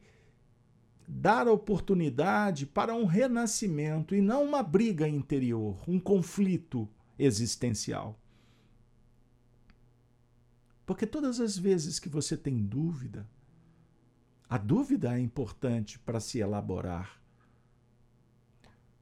dar 1.09 1.49
oportunidade 1.49 2.67
para 2.67 2.95
um 2.95 3.05
renascimento 3.05 4.15
e 4.15 4.21
não 4.21 4.45
uma 4.45 4.63
briga 4.63 5.09
interior, 5.09 5.77
um 5.89 5.99
conflito 5.99 6.89
existencial. 7.19 8.17
Porque 10.87 11.05
todas 11.05 11.41
as 11.41 11.59
vezes 11.59 11.99
que 11.99 12.09
você 12.09 12.37
tem 12.37 12.57
dúvida, 12.65 13.29
a 14.51 14.59
dúvida 14.59 15.17
é 15.17 15.21
importante 15.21 15.97
para 15.97 16.19
se 16.19 16.41
elaborar, 16.41 17.23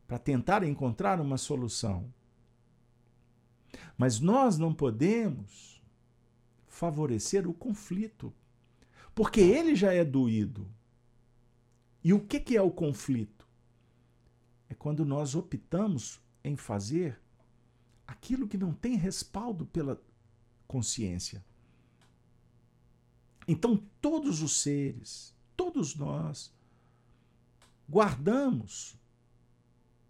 para 0.06 0.18
tentar 0.18 0.62
encontrar 0.62 1.22
uma 1.22 1.38
solução. 1.38 2.12
Mas 3.96 4.20
nós 4.20 4.58
não 4.58 4.74
podemos 4.74 5.82
favorecer 6.66 7.48
o 7.48 7.54
conflito, 7.54 8.30
porque 9.14 9.40
ele 9.40 9.74
já 9.74 9.90
é 9.94 10.04
doído. 10.04 10.70
E 12.04 12.12
o 12.12 12.20
que 12.20 12.54
é 12.54 12.60
o 12.60 12.70
conflito? 12.70 13.48
É 14.68 14.74
quando 14.74 15.02
nós 15.02 15.34
optamos 15.34 16.20
em 16.44 16.56
fazer 16.56 17.18
aquilo 18.06 18.46
que 18.46 18.58
não 18.58 18.74
tem 18.74 18.96
respaldo 18.96 19.64
pela 19.64 19.98
consciência. 20.66 21.42
Então, 23.46 23.82
todos 23.98 24.42
os 24.42 24.60
seres, 24.60 25.37
todos 25.78 25.94
nós 25.94 26.52
guardamos 27.88 28.98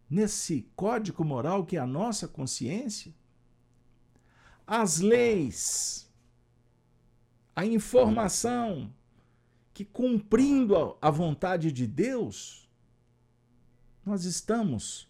nesse 0.08 0.62
código 0.74 1.22
moral 1.22 1.66
que 1.66 1.76
é 1.76 1.80
a 1.80 1.86
nossa 1.86 2.26
consciência 2.26 3.14
as 4.66 4.98
leis, 4.98 6.10
a 7.54 7.64
informação 7.64 8.92
que 9.74 9.84
cumprindo 9.84 10.96
a 11.00 11.10
vontade 11.10 11.72
de 11.72 11.86
Deus, 11.86 12.68
nós 14.04 14.24
estamos 14.24 15.08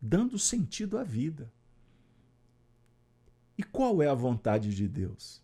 dando 0.00 0.38
sentido 0.38 0.96
à 0.96 1.02
vida. 1.02 1.52
E 3.56 3.64
qual 3.64 4.00
é 4.00 4.06
a 4.06 4.14
vontade 4.14 4.72
de 4.72 4.86
Deus? 4.86 5.42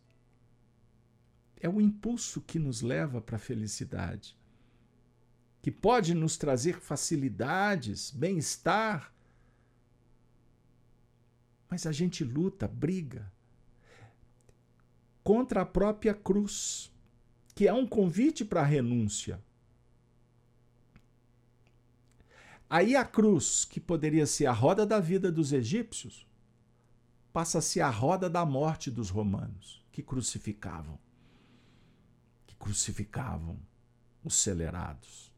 É 1.64 1.68
o 1.68 1.80
impulso 1.80 2.42
que 2.42 2.58
nos 2.58 2.82
leva 2.82 3.22
para 3.22 3.36
a 3.36 3.38
felicidade, 3.38 4.36
que 5.62 5.70
pode 5.70 6.12
nos 6.12 6.36
trazer 6.36 6.78
facilidades, 6.78 8.10
bem-estar. 8.10 9.10
Mas 11.70 11.86
a 11.86 11.92
gente 11.92 12.22
luta, 12.22 12.68
briga 12.68 13.32
contra 15.22 15.62
a 15.62 15.64
própria 15.64 16.12
cruz, 16.12 16.92
que 17.54 17.66
é 17.66 17.72
um 17.72 17.86
convite 17.86 18.44
para 18.44 18.60
a 18.60 18.66
renúncia. 18.66 19.42
Aí 22.68 22.94
a 22.94 23.06
cruz, 23.06 23.64
que 23.64 23.80
poderia 23.80 24.26
ser 24.26 24.44
a 24.44 24.52
roda 24.52 24.84
da 24.84 25.00
vida 25.00 25.32
dos 25.32 25.50
egípcios, 25.50 26.26
passa 27.32 27.56
a 27.56 27.62
ser 27.62 27.80
a 27.80 27.88
roda 27.88 28.28
da 28.28 28.44
morte 28.44 28.90
dos 28.90 29.08
romanos, 29.08 29.82
que 29.90 30.02
crucificavam 30.02 31.02
crucificavam 32.64 33.60
os 34.24 34.36
celerados, 34.36 35.30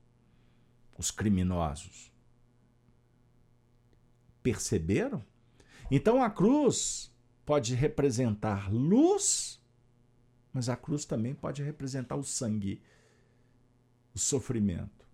os 0.97 1.11
criminosos. 1.11 2.13
Perceberam? 4.45 5.25
Então 5.91 6.23
a 6.23 6.31
cruz 6.31 7.13
pode 7.45 7.75
representar 7.75 8.73
luz, 8.73 9.61
mas 10.53 10.69
a 10.69 10.77
cruz 10.77 11.05
também 11.05 11.35
pode 11.35 11.65
representar 11.65 12.15
o 12.15 12.23
sangue, 12.23 12.81
o 14.15 14.21
sofrimento. 14.21 15.05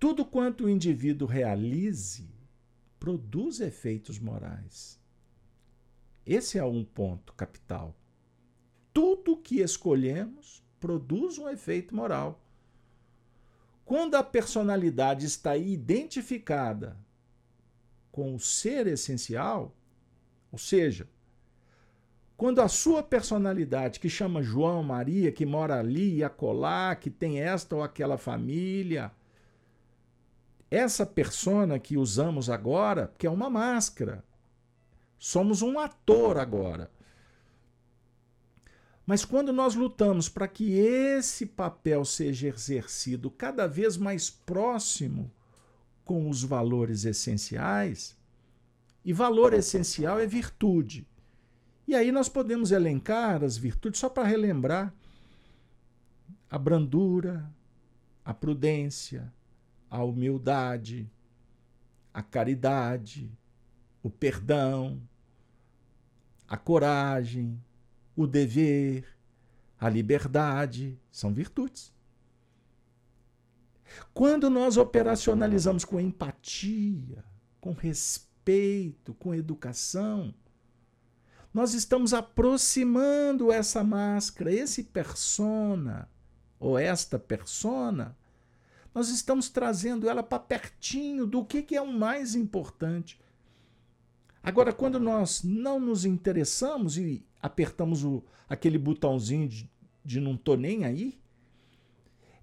Tudo 0.00 0.26
quanto 0.26 0.64
o 0.64 0.68
indivíduo 0.68 1.28
realize 1.28 2.28
produz 2.98 3.60
efeitos 3.60 4.18
morais. 4.18 5.00
Esse 6.26 6.58
é 6.58 6.64
um 6.64 6.84
ponto 6.84 7.32
capital 7.34 7.96
tudo 8.98 9.36
que 9.36 9.60
escolhemos 9.60 10.60
produz 10.80 11.38
um 11.38 11.48
efeito 11.48 11.94
moral. 11.94 12.42
Quando 13.84 14.16
a 14.16 14.24
personalidade 14.24 15.24
está 15.24 15.56
identificada 15.56 16.96
com 18.10 18.34
o 18.34 18.40
ser 18.40 18.88
essencial, 18.88 19.72
ou 20.50 20.58
seja, 20.58 21.08
quando 22.36 22.60
a 22.60 22.66
sua 22.66 23.00
personalidade, 23.00 24.00
que 24.00 24.10
chama 24.10 24.42
João, 24.42 24.82
Maria, 24.82 25.30
que 25.30 25.46
mora 25.46 25.78
ali 25.78 26.16
e 26.16 26.24
acolá, 26.24 26.96
que 26.96 27.08
tem 27.08 27.40
esta 27.40 27.76
ou 27.76 27.84
aquela 27.84 28.18
família, 28.18 29.12
essa 30.68 31.06
persona 31.06 31.78
que 31.78 31.96
usamos 31.96 32.50
agora, 32.50 33.14
que 33.16 33.28
é 33.28 33.30
uma 33.30 33.48
máscara, 33.48 34.24
somos 35.20 35.62
um 35.62 35.78
ator 35.78 36.36
agora. 36.36 36.90
Mas 39.08 39.24
quando 39.24 39.54
nós 39.54 39.74
lutamos 39.74 40.28
para 40.28 40.46
que 40.46 40.74
esse 40.74 41.46
papel 41.46 42.04
seja 42.04 42.48
exercido 42.48 43.30
cada 43.30 43.66
vez 43.66 43.96
mais 43.96 44.28
próximo 44.28 45.32
com 46.04 46.28
os 46.28 46.42
valores 46.44 47.06
essenciais, 47.06 48.14
e 49.02 49.10
valor 49.14 49.54
essencial 49.54 50.20
é 50.20 50.26
virtude. 50.26 51.08
E 51.86 51.94
aí 51.94 52.12
nós 52.12 52.28
podemos 52.28 52.70
elencar 52.70 53.42
as 53.42 53.56
virtudes 53.56 53.98
só 53.98 54.10
para 54.10 54.28
relembrar 54.28 54.92
a 56.50 56.58
brandura, 56.58 57.50
a 58.22 58.34
prudência, 58.34 59.32
a 59.88 60.04
humildade, 60.04 61.10
a 62.12 62.22
caridade, 62.22 63.32
o 64.02 64.10
perdão, 64.10 65.00
a 66.46 66.58
coragem, 66.58 67.58
o 68.18 68.26
dever, 68.26 69.06
a 69.78 69.88
liberdade, 69.88 70.98
são 71.08 71.32
virtudes. 71.32 71.94
Quando 74.12 74.50
nós 74.50 74.76
operacionalizamos 74.76 75.84
com 75.84 76.00
empatia, 76.00 77.24
com 77.60 77.72
respeito, 77.72 79.14
com 79.14 79.32
educação, 79.32 80.34
nós 81.54 81.74
estamos 81.74 82.12
aproximando 82.12 83.52
essa 83.52 83.84
máscara, 83.84 84.52
esse 84.52 84.82
persona, 84.82 86.10
ou 86.58 86.76
esta 86.76 87.20
persona, 87.20 88.18
nós 88.92 89.10
estamos 89.10 89.48
trazendo 89.48 90.10
ela 90.10 90.24
para 90.24 90.40
pertinho 90.40 91.24
do 91.24 91.44
que, 91.44 91.62
que 91.62 91.76
é 91.76 91.80
o 91.80 91.92
mais 91.92 92.34
importante. 92.34 93.20
Agora, 94.42 94.72
quando 94.72 94.98
nós 94.98 95.44
não 95.44 95.78
nos 95.78 96.04
interessamos 96.04 96.98
e 96.98 97.27
apertamos 97.40 98.04
o, 98.04 98.24
aquele 98.48 98.78
botãozinho 98.78 99.48
de, 99.48 99.70
de 100.04 100.20
não 100.20 100.36
tô 100.36 100.56
nem 100.56 100.84
aí, 100.84 101.20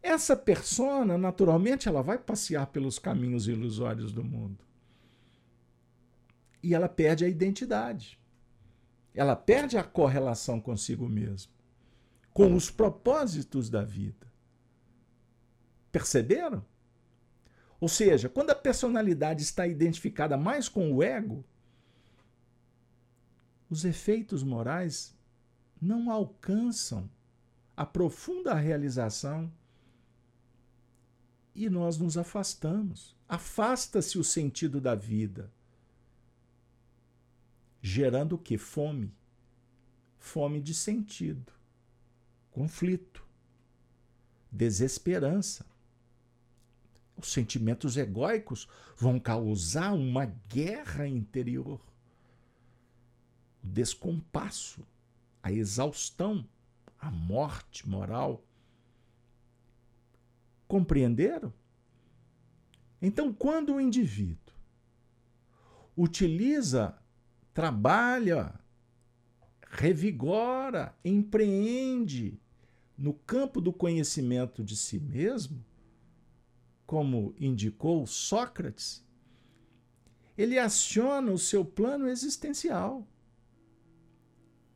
essa 0.06 0.36
persona, 0.36 1.18
naturalmente, 1.18 1.90
ela 1.90 2.04
vai 2.04 2.20
passear 2.20 2.68
pelos 2.68 3.00
caminhos 3.00 3.48
ilusórios 3.48 4.12
do 4.12 4.24
mundo. 4.24 4.64
E 6.62 6.76
ela 6.76 6.88
perde 6.88 7.26
a 7.26 7.28
identidade. 7.28 8.20
Ela 9.16 9.36
perde 9.36 9.80
a 9.80 9.84
correlação 9.84 10.62
consigo 10.62 11.10
mesma, 11.10 11.52
com 12.32 12.54
os 12.54 12.70
propósitos 12.70 13.68
da 13.68 13.84
vida. 13.84 14.28
Perceberam? 15.92 16.64
Ou 17.80 17.90
seja, 17.90 18.30
quando 18.30 18.52
a 18.52 18.56
personalidade 18.56 19.42
está 19.42 19.66
identificada 19.66 20.38
mais 20.38 20.70
com 20.70 20.94
o 20.94 21.02
ego, 21.02 21.44
os 23.76 23.84
efeitos 23.84 24.42
morais 24.42 25.14
não 25.82 26.10
alcançam 26.10 27.10
a 27.76 27.86
profunda 27.86 28.54
realização 28.54 29.52
e 31.54 31.70
nós 31.70 31.98
nos 31.98 32.18
afastamos. 32.18 33.14
Afasta-se 33.28 34.18
o 34.18 34.24
sentido 34.24 34.80
da 34.80 34.96
vida, 34.96 35.52
gerando 37.82 38.36
o 38.36 38.38
que? 38.38 38.58
Fome. 38.58 39.14
Fome 40.18 40.62
de 40.62 40.74
sentido, 40.74 41.52
conflito, 42.52 43.28
desesperança. 44.50 45.66
Os 47.18 47.28
sentimentos 47.28 47.98
egóicos 47.98 48.70
vão 48.96 49.20
causar 49.20 49.92
uma 49.92 50.26
guerra 50.26 51.06
interior. 51.06 51.82
O 53.66 53.68
descompasso, 53.68 54.86
a 55.42 55.52
exaustão, 55.52 56.48
a 57.00 57.10
morte 57.10 57.90
moral. 57.90 58.46
Compreenderam? 60.68 61.52
Então, 63.02 63.34
quando 63.34 63.74
o 63.74 63.82
indivíduo 63.82 64.54
utiliza, 65.98 66.96
trabalha, 67.56 68.54
revigora, 69.72 70.96
empreende 71.04 72.40
no 72.96 73.14
campo 73.14 73.60
do 73.60 73.74
conhecimento 73.74 74.64
de 74.64 74.76
si 74.76 75.00
mesmo, 75.00 75.66
como 76.86 77.34
indicou 77.40 78.06
Sócrates, 78.06 79.04
ele 80.38 80.60
aciona 80.60 81.32
o 81.32 81.40
seu 81.40 81.66
plano 81.66 82.08
existencial. 82.08 83.08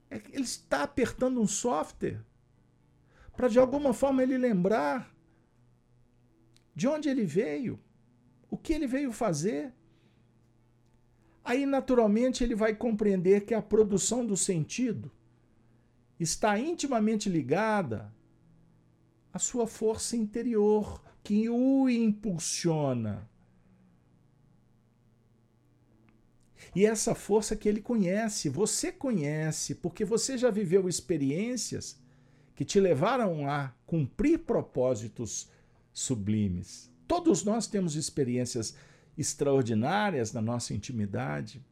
É 0.09 0.17
ele 0.31 0.43
está 0.43 0.83
apertando 0.83 1.39
um 1.39 1.47
software 1.47 2.19
para 3.35 3.47
de 3.47 3.59
alguma 3.59 3.93
forma 3.93 4.23
ele 4.23 4.37
lembrar 4.37 5.15
de 6.75 6.87
onde 6.87 7.09
ele 7.09 7.25
veio, 7.25 7.79
o 8.49 8.57
que 8.57 8.73
ele 8.73 8.87
veio 8.87 9.11
fazer. 9.11 9.73
Aí, 11.43 11.65
naturalmente, 11.65 12.43
ele 12.43 12.55
vai 12.55 12.75
compreender 12.75 13.45
que 13.45 13.53
a 13.53 13.61
produção 13.61 14.25
do 14.25 14.37
sentido 14.37 15.11
está 16.19 16.59
intimamente 16.59 17.29
ligada 17.29 18.13
à 19.33 19.39
sua 19.39 19.67
força 19.67 20.15
interior, 20.15 21.01
que 21.23 21.49
o 21.49 21.89
impulsiona. 21.89 23.29
E 26.75 26.85
essa 26.85 27.15
força 27.15 27.55
que 27.55 27.67
ele 27.67 27.81
conhece, 27.81 28.49
você 28.49 28.91
conhece, 28.91 29.75
porque 29.75 30.05
você 30.05 30.37
já 30.37 30.51
viveu 30.51 30.87
experiências 30.87 31.99
que 32.55 32.65
te 32.65 32.79
levaram 32.79 33.49
a 33.49 33.73
cumprir 33.85 34.39
propósitos 34.39 35.49
sublimes. 35.93 36.91
Todos 37.07 37.43
nós 37.43 37.65
temos 37.67 37.95
experiências 37.95 38.75
extraordinárias 39.17 40.31
na 40.31 40.41
nossa 40.41 40.73
intimidade 40.73 41.63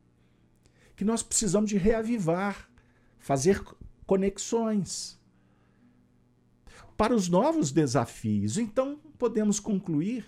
que 0.95 1.05
nós 1.05 1.21
precisamos 1.21 1.69
de 1.69 1.77
reavivar, 1.77 2.67
fazer 3.19 3.63
conexões 4.05 5.17
para 6.97 7.13
os 7.13 7.29
novos 7.29 7.71
desafios. 7.71 8.57
Então, 8.57 8.99
podemos 9.17 9.59
concluir 9.59 10.25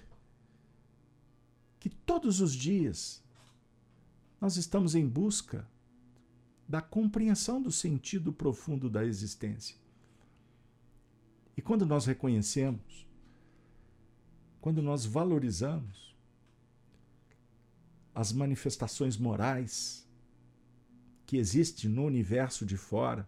que 1.79 1.89
todos 1.89 2.39
os 2.39 2.53
dias 2.53 3.23
nós 4.39 4.57
estamos 4.57 4.95
em 4.95 5.07
busca 5.07 5.67
da 6.67 6.81
compreensão 6.81 7.61
do 7.61 7.71
sentido 7.71 8.31
profundo 8.31 8.89
da 8.89 9.03
existência. 9.03 9.75
E 11.57 11.61
quando 11.61 11.85
nós 11.85 12.05
reconhecemos, 12.05 13.07
quando 14.61 14.81
nós 14.81 15.05
valorizamos 15.05 16.15
as 18.13 18.31
manifestações 18.31 19.17
morais 19.17 20.07
que 21.25 21.37
existem 21.37 21.89
no 21.89 22.05
universo 22.05 22.65
de 22.65 22.77
fora, 22.77 23.27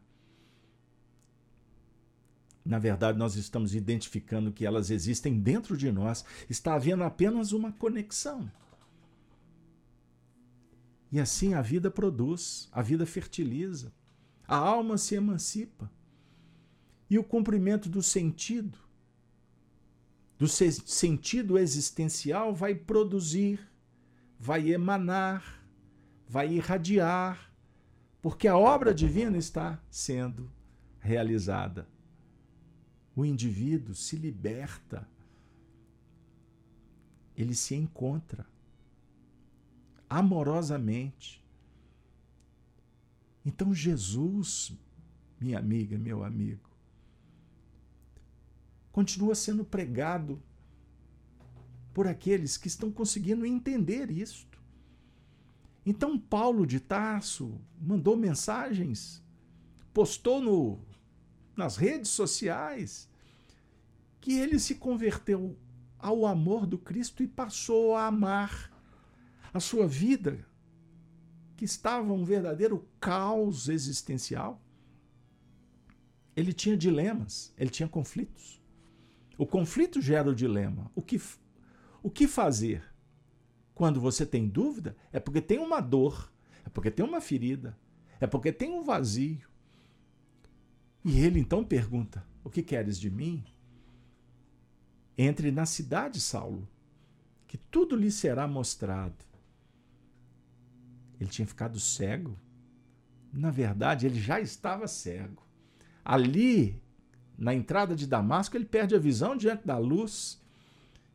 na 2.64 2.78
verdade, 2.78 3.18
nós 3.18 3.36
estamos 3.36 3.74
identificando 3.74 4.52
que 4.52 4.66
elas 4.66 4.92
existem 4.92 5.40
dentro 5.40 5.76
de 5.76 5.92
nós. 5.92 6.24
Está 6.50 6.76
havendo 6.76 7.04
apenas 7.04 7.52
uma 7.52 7.72
conexão. 7.72 8.52
E 11.12 11.20
assim 11.20 11.54
a 11.54 11.62
vida 11.62 11.92
produz, 11.92 12.70
a 12.72 12.82
vida 12.82 13.06
fertiliza, 13.06 13.94
a 14.48 14.56
alma 14.56 14.98
se 14.98 15.16
emancipa. 15.16 15.92
E 17.10 17.20
o 17.20 17.24
cumprimento 17.24 17.90
do 17.90 18.02
sentido, 18.02 18.80
do 20.40 20.48
sentido 20.48 21.58
existencial, 21.58 22.56
vai 22.56 22.74
produzir, 22.74 23.60
vai 24.40 24.72
emanar, 24.72 25.62
vai 26.28 26.54
irradiar, 26.54 27.52
porque 28.22 28.48
a 28.48 28.58
obra 28.58 28.94
divina 28.94 29.38
está 29.38 29.84
sendo 29.90 30.50
realizada 31.00 31.88
o 33.16 33.26
indivíduo 33.26 33.94
se 33.94 34.16
liberta, 34.16 35.08
ele 37.36 37.56
se 37.56 37.76
encontra 37.76 38.46
amorosamente. 40.12 41.42
Então, 43.46 43.74
Jesus, 43.74 44.74
minha 45.40 45.58
amiga, 45.58 45.98
meu 45.98 46.22
amigo, 46.22 46.70
continua 48.92 49.34
sendo 49.34 49.64
pregado 49.64 50.44
por 51.94 52.08
aqueles 52.08 52.58
que 52.58 52.68
estão 52.68 52.92
conseguindo 52.92 53.46
entender 53.46 54.12
isto. 54.12 54.62
Então, 55.86 56.20
Paulo 56.20 56.68
de 56.68 56.82
Tarso 56.82 57.58
mandou 57.80 58.18
mensagens, 58.18 59.24
postou 59.94 60.42
no 60.42 60.80
nas 61.56 61.78
redes 61.78 62.10
sociais, 62.10 63.10
que 64.20 64.34
ele 64.34 64.58
se 64.60 64.76
converteu 64.76 65.58
ao 65.98 66.26
amor 66.26 66.66
do 66.66 66.78
Cristo 66.78 67.24
e 67.24 67.28
passou 67.28 67.96
a 67.96 68.08
amar 68.08 68.71
a 69.54 69.60
sua 69.60 69.88
vida, 69.88 70.46
que 71.58 71.66
estava 71.66 72.12
um 72.12 72.24
verdadeiro 72.24 72.88
caos 73.00 73.70
existencial. 73.70 74.62
Ele 76.36 76.54
tinha 76.54 76.78
dilemas, 76.78 77.54
ele 77.58 77.70
tinha 77.70 77.88
conflitos. 77.88 78.62
O 79.38 79.46
conflito 79.46 80.02
gera 80.02 80.30
o 80.30 80.36
dilema. 80.36 80.92
O 80.96 81.02
que, 81.02 81.22
o 82.02 82.10
que 82.10 82.28
fazer? 82.28 82.84
Quando 83.74 84.00
você 84.00 84.26
tem 84.26 84.48
dúvida, 84.48 84.96
é 85.12 85.20
porque 85.20 85.42
tem 85.42 85.60
uma 85.60 85.82
dor, 85.82 86.32
é 86.66 86.70
porque 86.70 86.92
tem 86.92 87.06
uma 87.06 87.20
ferida, 87.20 87.78
é 88.20 88.28
porque 88.28 88.52
tem 88.52 88.72
um 88.72 88.84
vazio, 88.84 89.52
e 91.04 91.20
ele 91.20 91.40
então 91.40 91.64
pergunta: 91.64 92.26
O 92.44 92.50
que 92.50 92.62
queres 92.62 93.00
de 93.00 93.10
mim? 93.10 93.44
Entre 95.18 95.52
na 95.52 95.66
cidade, 95.66 96.20
Saulo, 96.20 96.68
que 97.48 97.58
tudo 97.58 97.96
lhe 97.96 98.12
será 98.12 98.48
mostrado. 98.48 99.31
Ele 101.22 101.30
tinha 101.30 101.48
ficado 101.48 101.80
cego. 101.80 102.36
Na 103.32 103.52
verdade, 103.52 104.08
ele 104.08 104.20
já 104.20 104.42
estava 104.42 104.88
cego. 104.88 105.46
Ali, 106.04 106.82
na 107.38 107.54
entrada 107.54 107.96
de 107.96 108.08
Damasco, 108.08 108.58
ele 108.58 108.66
perde 108.66 108.96
a 108.96 109.00
visão 109.00 109.38
diante 109.38 109.68
da 109.68 109.78
luz. 109.78 110.42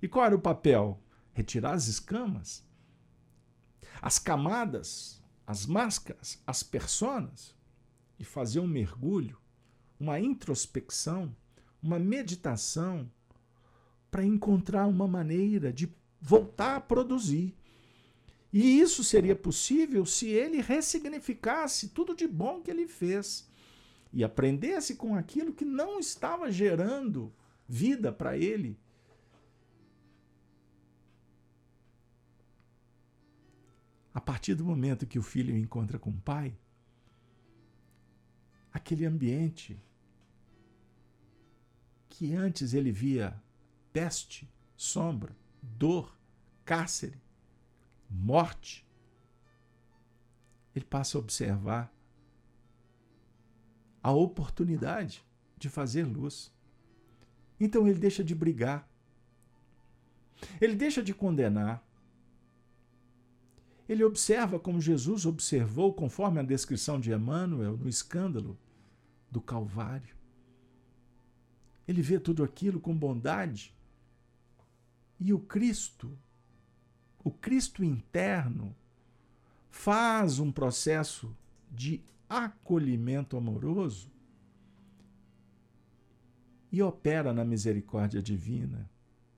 E 0.01 0.07
qual 0.07 0.25
era 0.25 0.37
o 0.37 0.41
papel? 0.41 1.03
Retirar 1.33 1.73
as 1.73 1.89
escamas, 1.89 2.65
as 4.01 4.19
camadas, 4.19 5.21
as 5.45 5.67
máscaras, 5.67 6.41
as 6.47 6.63
personas 6.63 7.55
e 8.17 8.25
fazer 8.25 8.61
um 8.61 8.67
mergulho, 8.67 9.37
uma 9.99 10.21
introspecção, 10.21 11.35
uma 11.83 11.99
meditação 11.99 13.11
para 14.09 14.25
encontrar 14.25 14.87
uma 14.87 15.09
maneira 15.09 15.73
de 15.73 15.93
voltar 16.21 16.77
a 16.77 16.81
produzir. 16.81 17.57
E 18.59 18.81
isso 18.81 19.05
seria 19.05 19.37
possível 19.37 20.07
se 20.07 20.29
ele 20.31 20.63
ressignificasse 20.63 21.91
tudo 21.91 22.17
de 22.17 22.27
bom 22.27 22.63
que 22.63 22.71
ele 22.71 22.89
fez 22.89 23.47
e 24.11 24.25
aprendesse 24.25 24.97
com 24.97 25.15
aquilo 25.15 25.53
que 25.53 25.63
não 25.63 26.01
estava 26.01 26.51
gerando 26.51 27.31
vida 27.69 28.11
para 28.11 28.35
ele. 28.39 28.81
A 34.15 34.23
partir 34.23 34.55
do 34.55 34.65
momento 34.65 35.07
que 35.07 35.19
o 35.19 35.23
filho 35.23 35.55
encontra 35.55 35.99
com 35.99 36.09
o 36.09 36.21
pai, 36.23 36.57
aquele 38.73 39.05
ambiente 39.05 39.79
que 42.09 42.35
antes 42.35 42.73
ele 42.73 42.91
via 42.91 43.39
peste, 43.93 44.51
sombra, 44.75 45.37
dor, 45.61 46.17
cárcere, 46.65 47.26
morte, 48.09 48.87
ele 50.75 50.85
passa 50.85 51.17
a 51.17 51.21
observar 51.21 51.93
a 54.03 54.13
oportunidade 54.13 55.25
de 55.57 55.69
fazer 55.69 56.05
luz. 56.05 56.53
Então 57.59 57.89
ele 57.89 57.99
deixa 57.99 58.23
de 58.23 58.35
brigar. 58.35 58.89
Ele 60.61 60.75
deixa 60.75 61.03
de 61.03 61.15
condenar. 61.15 61.83
Ele 63.89 64.05
observa 64.05 64.59
como 64.59 64.81
Jesus 64.81 65.25
observou, 65.25 65.95
conforme 65.95 66.41
a 66.41 66.43
descrição 66.43 67.01
de 67.01 67.13
Emmanuel, 67.13 67.77
no 67.77 67.89
escândalo 67.89 68.59
do 69.31 69.41
Calvário. 69.41 70.15
Ele 71.87 72.03
vê 72.03 72.19
tudo 72.19 72.43
aquilo 72.45 72.81
com 72.81 72.95
bondade. 72.95 73.75
E 75.19 75.33
o 75.33 75.39
Cristo 75.39 76.19
o 77.27 77.31
Cristo 77.33 77.83
interno 77.83 78.73
faz 79.69 80.39
um 80.39 80.53
processo 80.53 81.37
de 81.73 82.01
acolhimento 82.29 83.37
amoroso 83.37 84.13
e 86.71 86.81
opera 86.81 87.33
na 87.33 87.45
misericórdia 87.45 88.23
divina, 88.23 88.89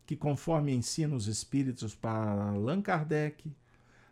que, 0.05 0.15
conforme 0.15 0.75
ensina 0.75 1.17
os 1.17 1.29
Espíritos 1.29 1.95
para 1.95 2.51
Allan 2.51 2.83
Kardec, 2.83 3.51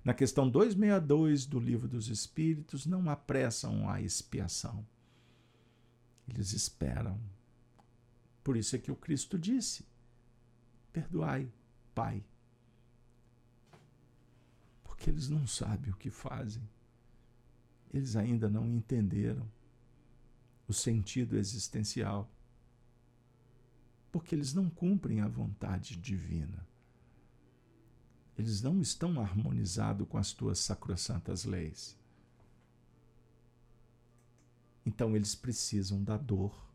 na 0.03 0.14
questão 0.14 0.49
262 0.49 1.45
do 1.45 1.61
Livro 1.61 1.87
dos 1.87 2.09
Espíritos, 2.09 2.87
não 2.87 3.11
apressam 3.11 3.91
a 3.91 4.01
expiação. 4.01 4.87
Eles 6.27 6.55
esperam. 6.55 7.20
Por 8.43 8.57
isso 8.57 8.74
é 8.74 8.79
que 8.79 8.91
o 8.91 8.97
Cristo 8.97 9.39
disse: 9.39 9.85
Perdoai, 10.95 11.53
Pai, 11.95 12.24
porque 15.07 15.11
eles 15.11 15.29
não 15.29 15.47
sabem 15.47 15.93
o 15.93 15.97
que 15.97 16.11
fazem. 16.11 16.69
Eles 17.95 18.17
ainda 18.17 18.51
não 18.51 18.67
entenderam 18.67 19.49
o 20.67 20.73
sentido 20.73 21.37
existencial. 21.37 22.29
Porque 24.11 24.35
eles 24.35 24.53
não 24.53 24.69
cumprem 24.69 25.21
a 25.21 25.29
vontade 25.29 25.97
divina. 25.97 26.67
Eles 28.37 28.61
não 28.61 28.81
estão 28.81 29.21
harmonizados 29.21 30.09
com 30.09 30.19
as 30.19 30.33
tuas 30.33 30.59
sacrossantas 30.59 31.45
leis. 31.45 31.97
Então 34.85 35.15
eles 35.15 35.37
precisam 35.37 36.03
da 36.03 36.17
dor 36.17 36.69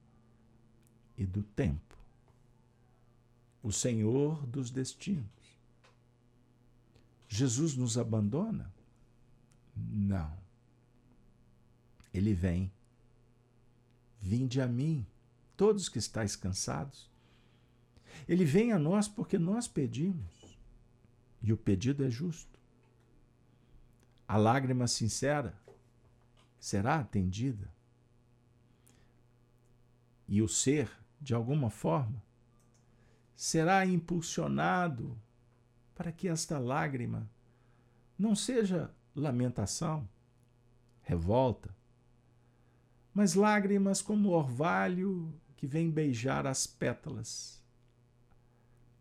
e 1.18 1.26
do 1.26 1.44
tempo. 1.44 1.98
O 3.62 3.74
Senhor 3.74 4.48
dos 4.48 4.72
destinos 4.72 5.41
Jesus 7.34 7.78
nos 7.78 7.98
abandona? 7.98 8.70
Não. 9.74 10.38
Ele 12.14 12.34
vem. 12.34 12.70
Vinde 14.20 14.60
a 14.60 14.68
mim, 14.68 15.08
todos 15.56 15.88
que 15.88 15.98
estáis 15.98 16.36
cansados. 16.36 17.10
Ele 18.28 18.44
vem 18.44 18.74
a 18.74 18.78
nós 18.78 19.08
porque 19.08 19.40
nós 19.40 19.66
pedimos. 19.66 20.60
E 21.42 21.54
o 21.54 21.58
pedido 21.58 22.04
é 22.04 22.10
justo. 22.10 22.60
A 24.28 24.36
lágrima 24.36 24.86
sincera 24.86 25.58
será 26.60 26.98
atendida. 26.98 27.74
E 30.28 30.42
o 30.42 30.50
ser, 30.50 30.92
de 31.20 31.34
alguma 31.34 31.70
forma, 31.70 32.22
será 33.38 33.86
impulsionado 33.86 35.18
para 36.02 36.12
que 36.12 36.28
esta 36.28 36.58
lágrima 36.58 37.30
não 38.18 38.34
seja 38.36 38.92
lamentação, 39.16 40.10
revolta, 41.04 41.70
mas 43.14 43.36
lágrimas 43.36 44.02
como 44.02 44.30
o 44.30 44.32
orvalho 44.32 45.32
que 45.56 45.68
vem 45.68 45.92
beijar 45.92 46.48
as 46.48 46.66
pétalas 46.66 47.64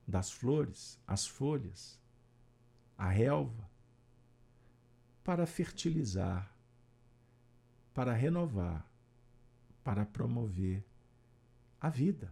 das 0.06 0.30
flores, 0.30 1.00
as 1.06 1.26
folhas, 1.26 1.98
a 2.98 3.08
relva, 3.08 3.66
para 5.24 5.46
fertilizar, 5.46 6.54
para 7.94 8.12
renovar, 8.12 8.86
para 9.82 10.04
promover 10.04 10.84
a 11.80 11.88
vida. 11.88 12.30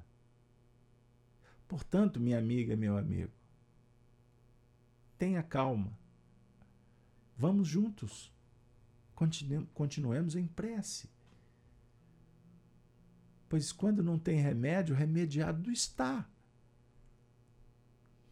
Portanto, 1.66 2.20
minha 2.20 2.38
amiga, 2.38 2.76
meu 2.76 2.98
amigo, 2.98 3.37
Tenha 5.18 5.42
calma. 5.42 5.92
Vamos 7.36 7.66
juntos. 7.66 8.32
Continu 9.14 9.66
continuemos 9.74 10.36
em 10.36 10.46
prece. 10.46 11.10
Pois 13.48 13.72
quando 13.72 14.02
não 14.02 14.18
tem 14.18 14.40
remédio, 14.40 14.94
remediado 14.94 15.72
está. 15.72 16.28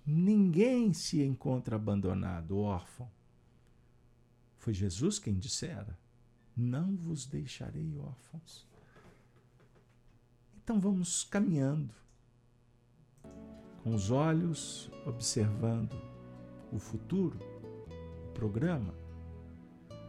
Ninguém 0.04 0.92
se 0.92 1.20
encontra 1.22 1.74
abandonado, 1.74 2.58
órfão. 2.58 3.10
Foi 4.58 4.72
Jesus 4.72 5.18
quem 5.18 5.36
dissera: 5.36 5.98
Não 6.56 6.96
vos 6.96 7.26
deixarei 7.26 7.96
órfãos. 7.96 8.64
Então 10.62 10.78
vamos 10.78 11.24
caminhando, 11.24 11.94
com 13.82 13.94
os 13.94 14.10
olhos 14.10 14.90
observando 15.04 16.15
o 16.72 16.78
futuro, 16.78 17.38
o 18.28 18.32
programa, 18.32 18.94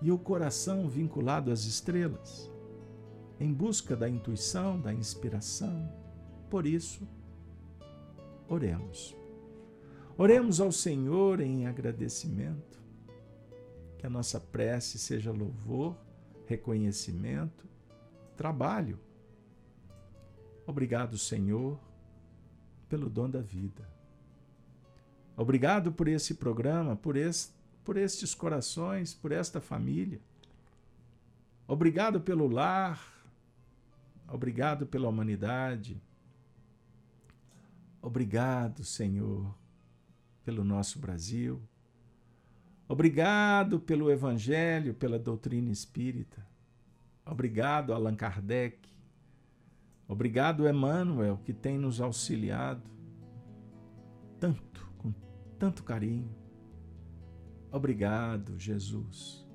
e 0.01 0.11
o 0.11 0.17
coração 0.17 0.87
vinculado 0.87 1.51
às 1.51 1.65
estrelas, 1.65 2.51
em 3.39 3.53
busca 3.53 3.95
da 3.95 4.07
intuição, 4.07 4.79
da 4.79 4.93
inspiração. 4.93 5.91
Por 6.49 6.65
isso, 6.65 7.07
oremos. 8.47 9.15
Oremos 10.17 10.59
ao 10.59 10.71
Senhor 10.71 11.39
em 11.39 11.67
agradecimento, 11.67 12.79
que 13.97 14.05
a 14.05 14.09
nossa 14.09 14.39
prece 14.39 14.97
seja 14.97 15.31
louvor, 15.31 15.95
reconhecimento, 16.45 17.67
trabalho. 18.35 18.99
Obrigado, 20.65 21.17
Senhor, 21.17 21.79
pelo 22.87 23.09
dom 23.09 23.29
da 23.29 23.41
vida. 23.41 23.96
Obrigado 25.37 25.91
por 25.91 26.07
esse 26.07 26.33
programa, 26.33 26.95
por, 26.95 27.15
esse, 27.15 27.51
por 27.85 27.95
estes 27.95 28.33
corações, 28.33 29.13
por 29.13 29.31
esta 29.31 29.61
família. 29.61 30.19
Obrigado 31.67 32.19
pelo 32.19 32.47
lar. 32.47 32.99
Obrigado 34.27 34.87
pela 34.87 35.07
humanidade. 35.07 36.01
Obrigado, 38.01 38.83
Senhor, 38.83 39.53
pelo 40.43 40.63
nosso 40.63 40.97
Brasil. 40.97 41.61
Obrigado 42.87 43.79
pelo 43.79 44.09
Evangelho, 44.09 44.95
pela 44.95 45.19
doutrina 45.19 45.69
espírita. 45.69 46.43
Obrigado, 47.23 47.93
Allan 47.93 48.15
Kardec. 48.15 48.89
Obrigado, 50.07 50.67
Emmanuel, 50.67 51.39
que 51.45 51.53
tem 51.53 51.77
nos 51.77 52.01
auxiliado 52.01 52.89
tanto 54.39 54.86
tanto 55.57 55.83
carinho. 55.83 56.29
Obrigado, 57.71 58.57
Jesus. 58.59 59.45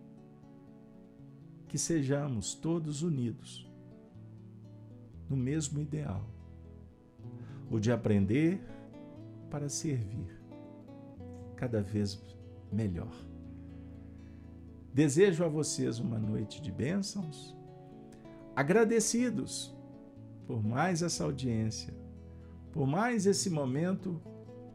que 1.73 1.79
sejamos 1.79 2.53
todos 2.55 3.01
unidos 3.03 3.67
no 5.27 5.35
mesmo 5.35 5.81
ideal, 5.81 6.23
o 7.71 7.81
de 7.81 7.91
aprender 7.91 8.61
para 9.51 9.71
servir 9.71 10.39
cada 11.57 11.81
vez 11.81 12.23
melhor. 12.71 13.15
Desejo 14.93 15.43
a 15.47 15.49
vocês 15.49 15.99
uma 15.99 16.19
noite 16.19 16.61
de 16.61 16.71
bênçãos, 16.71 17.57
agradecidos 18.55 19.75
por 20.47 20.63
mais 20.63 21.01
essa 21.01 21.25
audiência, 21.25 21.95
por 22.71 22.87
mais 22.87 23.25
esse 23.25 23.49
momento 23.49 24.21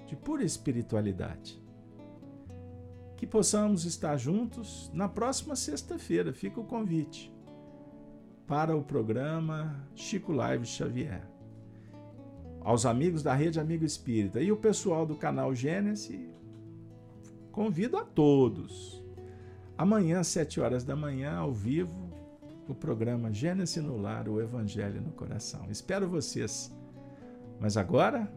de 0.08 0.16
pura 0.16 0.44
espiritualidade. 0.44 1.62
Que 3.16 3.28
possamos 3.28 3.86
estar 3.86 4.18
juntos 4.18 4.90
na 4.92 5.08
próxima 5.08 5.56
sexta-feira, 5.56 6.34
fica 6.34 6.60
o 6.60 6.66
convite, 6.66 7.32
para 8.48 8.76
o 8.76 8.84
programa 8.84 9.88
Chico 9.94 10.32
Live 10.32 10.66
Xavier. 10.66 11.28
Aos 12.62 12.88
amigos 12.88 13.22
da 13.22 13.36
Rede 13.36 13.60
Amigo 13.60 13.86
Espírita 13.86 14.42
e 14.42 14.52
o 14.52 14.58
pessoal 14.58 15.06
do 15.06 15.16
canal 15.16 15.54
Gênesis, 15.54 16.36
convido 17.52 17.98
a 17.98 18.04
todos 18.04 19.06
Amanhã, 19.78 20.22
às 20.22 20.28
7 20.30 20.60
horas 20.60 20.84
da 20.84 20.96
manhã, 20.96 21.36
ao 21.36 21.54
vivo, 21.54 22.10
o 22.68 22.74
programa 22.74 23.32
Gênesis 23.32 23.82
no 23.84 23.96
Lar, 23.96 24.28
o 24.28 24.42
Evangelho 24.42 25.00
no 25.00 25.12
Coração. 25.12 25.68
Espero 25.70 26.10
vocês. 26.10 26.76
Mas 27.60 27.78
agora, 27.78 28.28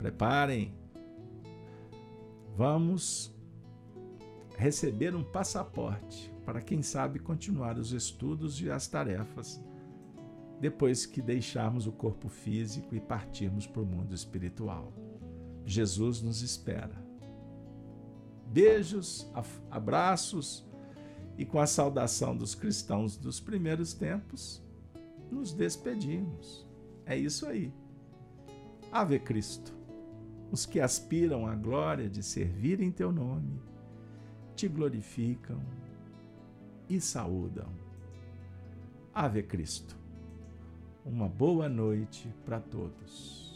preparem. 0.00 0.72
Vamos 2.56 3.30
receber 4.56 5.14
um 5.14 5.22
passaporte 5.22 6.32
para 6.42 6.62
quem 6.62 6.82
sabe 6.82 7.18
continuar 7.18 7.76
os 7.76 7.92
estudos 7.92 8.62
e 8.62 8.70
as 8.70 8.88
tarefas 8.88 9.62
depois 10.58 11.04
que 11.04 11.20
deixarmos 11.20 11.86
o 11.86 11.92
corpo 11.92 12.30
físico 12.30 12.94
e 12.94 13.00
partirmos 13.00 13.66
para 13.66 13.82
o 13.82 13.86
mundo 13.86 14.14
espiritual. 14.14 14.90
Jesus 15.66 16.22
nos 16.22 16.40
espera. 16.40 16.96
Beijos, 18.46 19.30
abraços 19.70 20.66
e 21.36 21.44
com 21.44 21.58
a 21.58 21.66
saudação 21.66 22.34
dos 22.34 22.54
cristãos 22.54 23.18
dos 23.18 23.38
primeiros 23.38 23.92
tempos, 23.92 24.62
nos 25.30 25.52
despedimos. 25.52 26.66
É 27.04 27.16
isso 27.16 27.46
aí. 27.46 27.72
Ave 28.90 29.18
Cristo. 29.18 29.79
Os 30.50 30.66
que 30.66 30.80
aspiram 30.80 31.46
à 31.46 31.54
glória 31.54 32.08
de 32.08 32.22
servir 32.22 32.80
em 32.80 32.90
teu 32.90 33.12
nome, 33.12 33.60
te 34.56 34.66
glorificam 34.66 35.60
e 36.88 37.00
saúdam. 37.00 37.68
Ave 39.14 39.42
Cristo. 39.42 39.96
Uma 41.04 41.28
boa 41.28 41.68
noite 41.68 42.28
para 42.44 42.60
todos. 42.60 43.49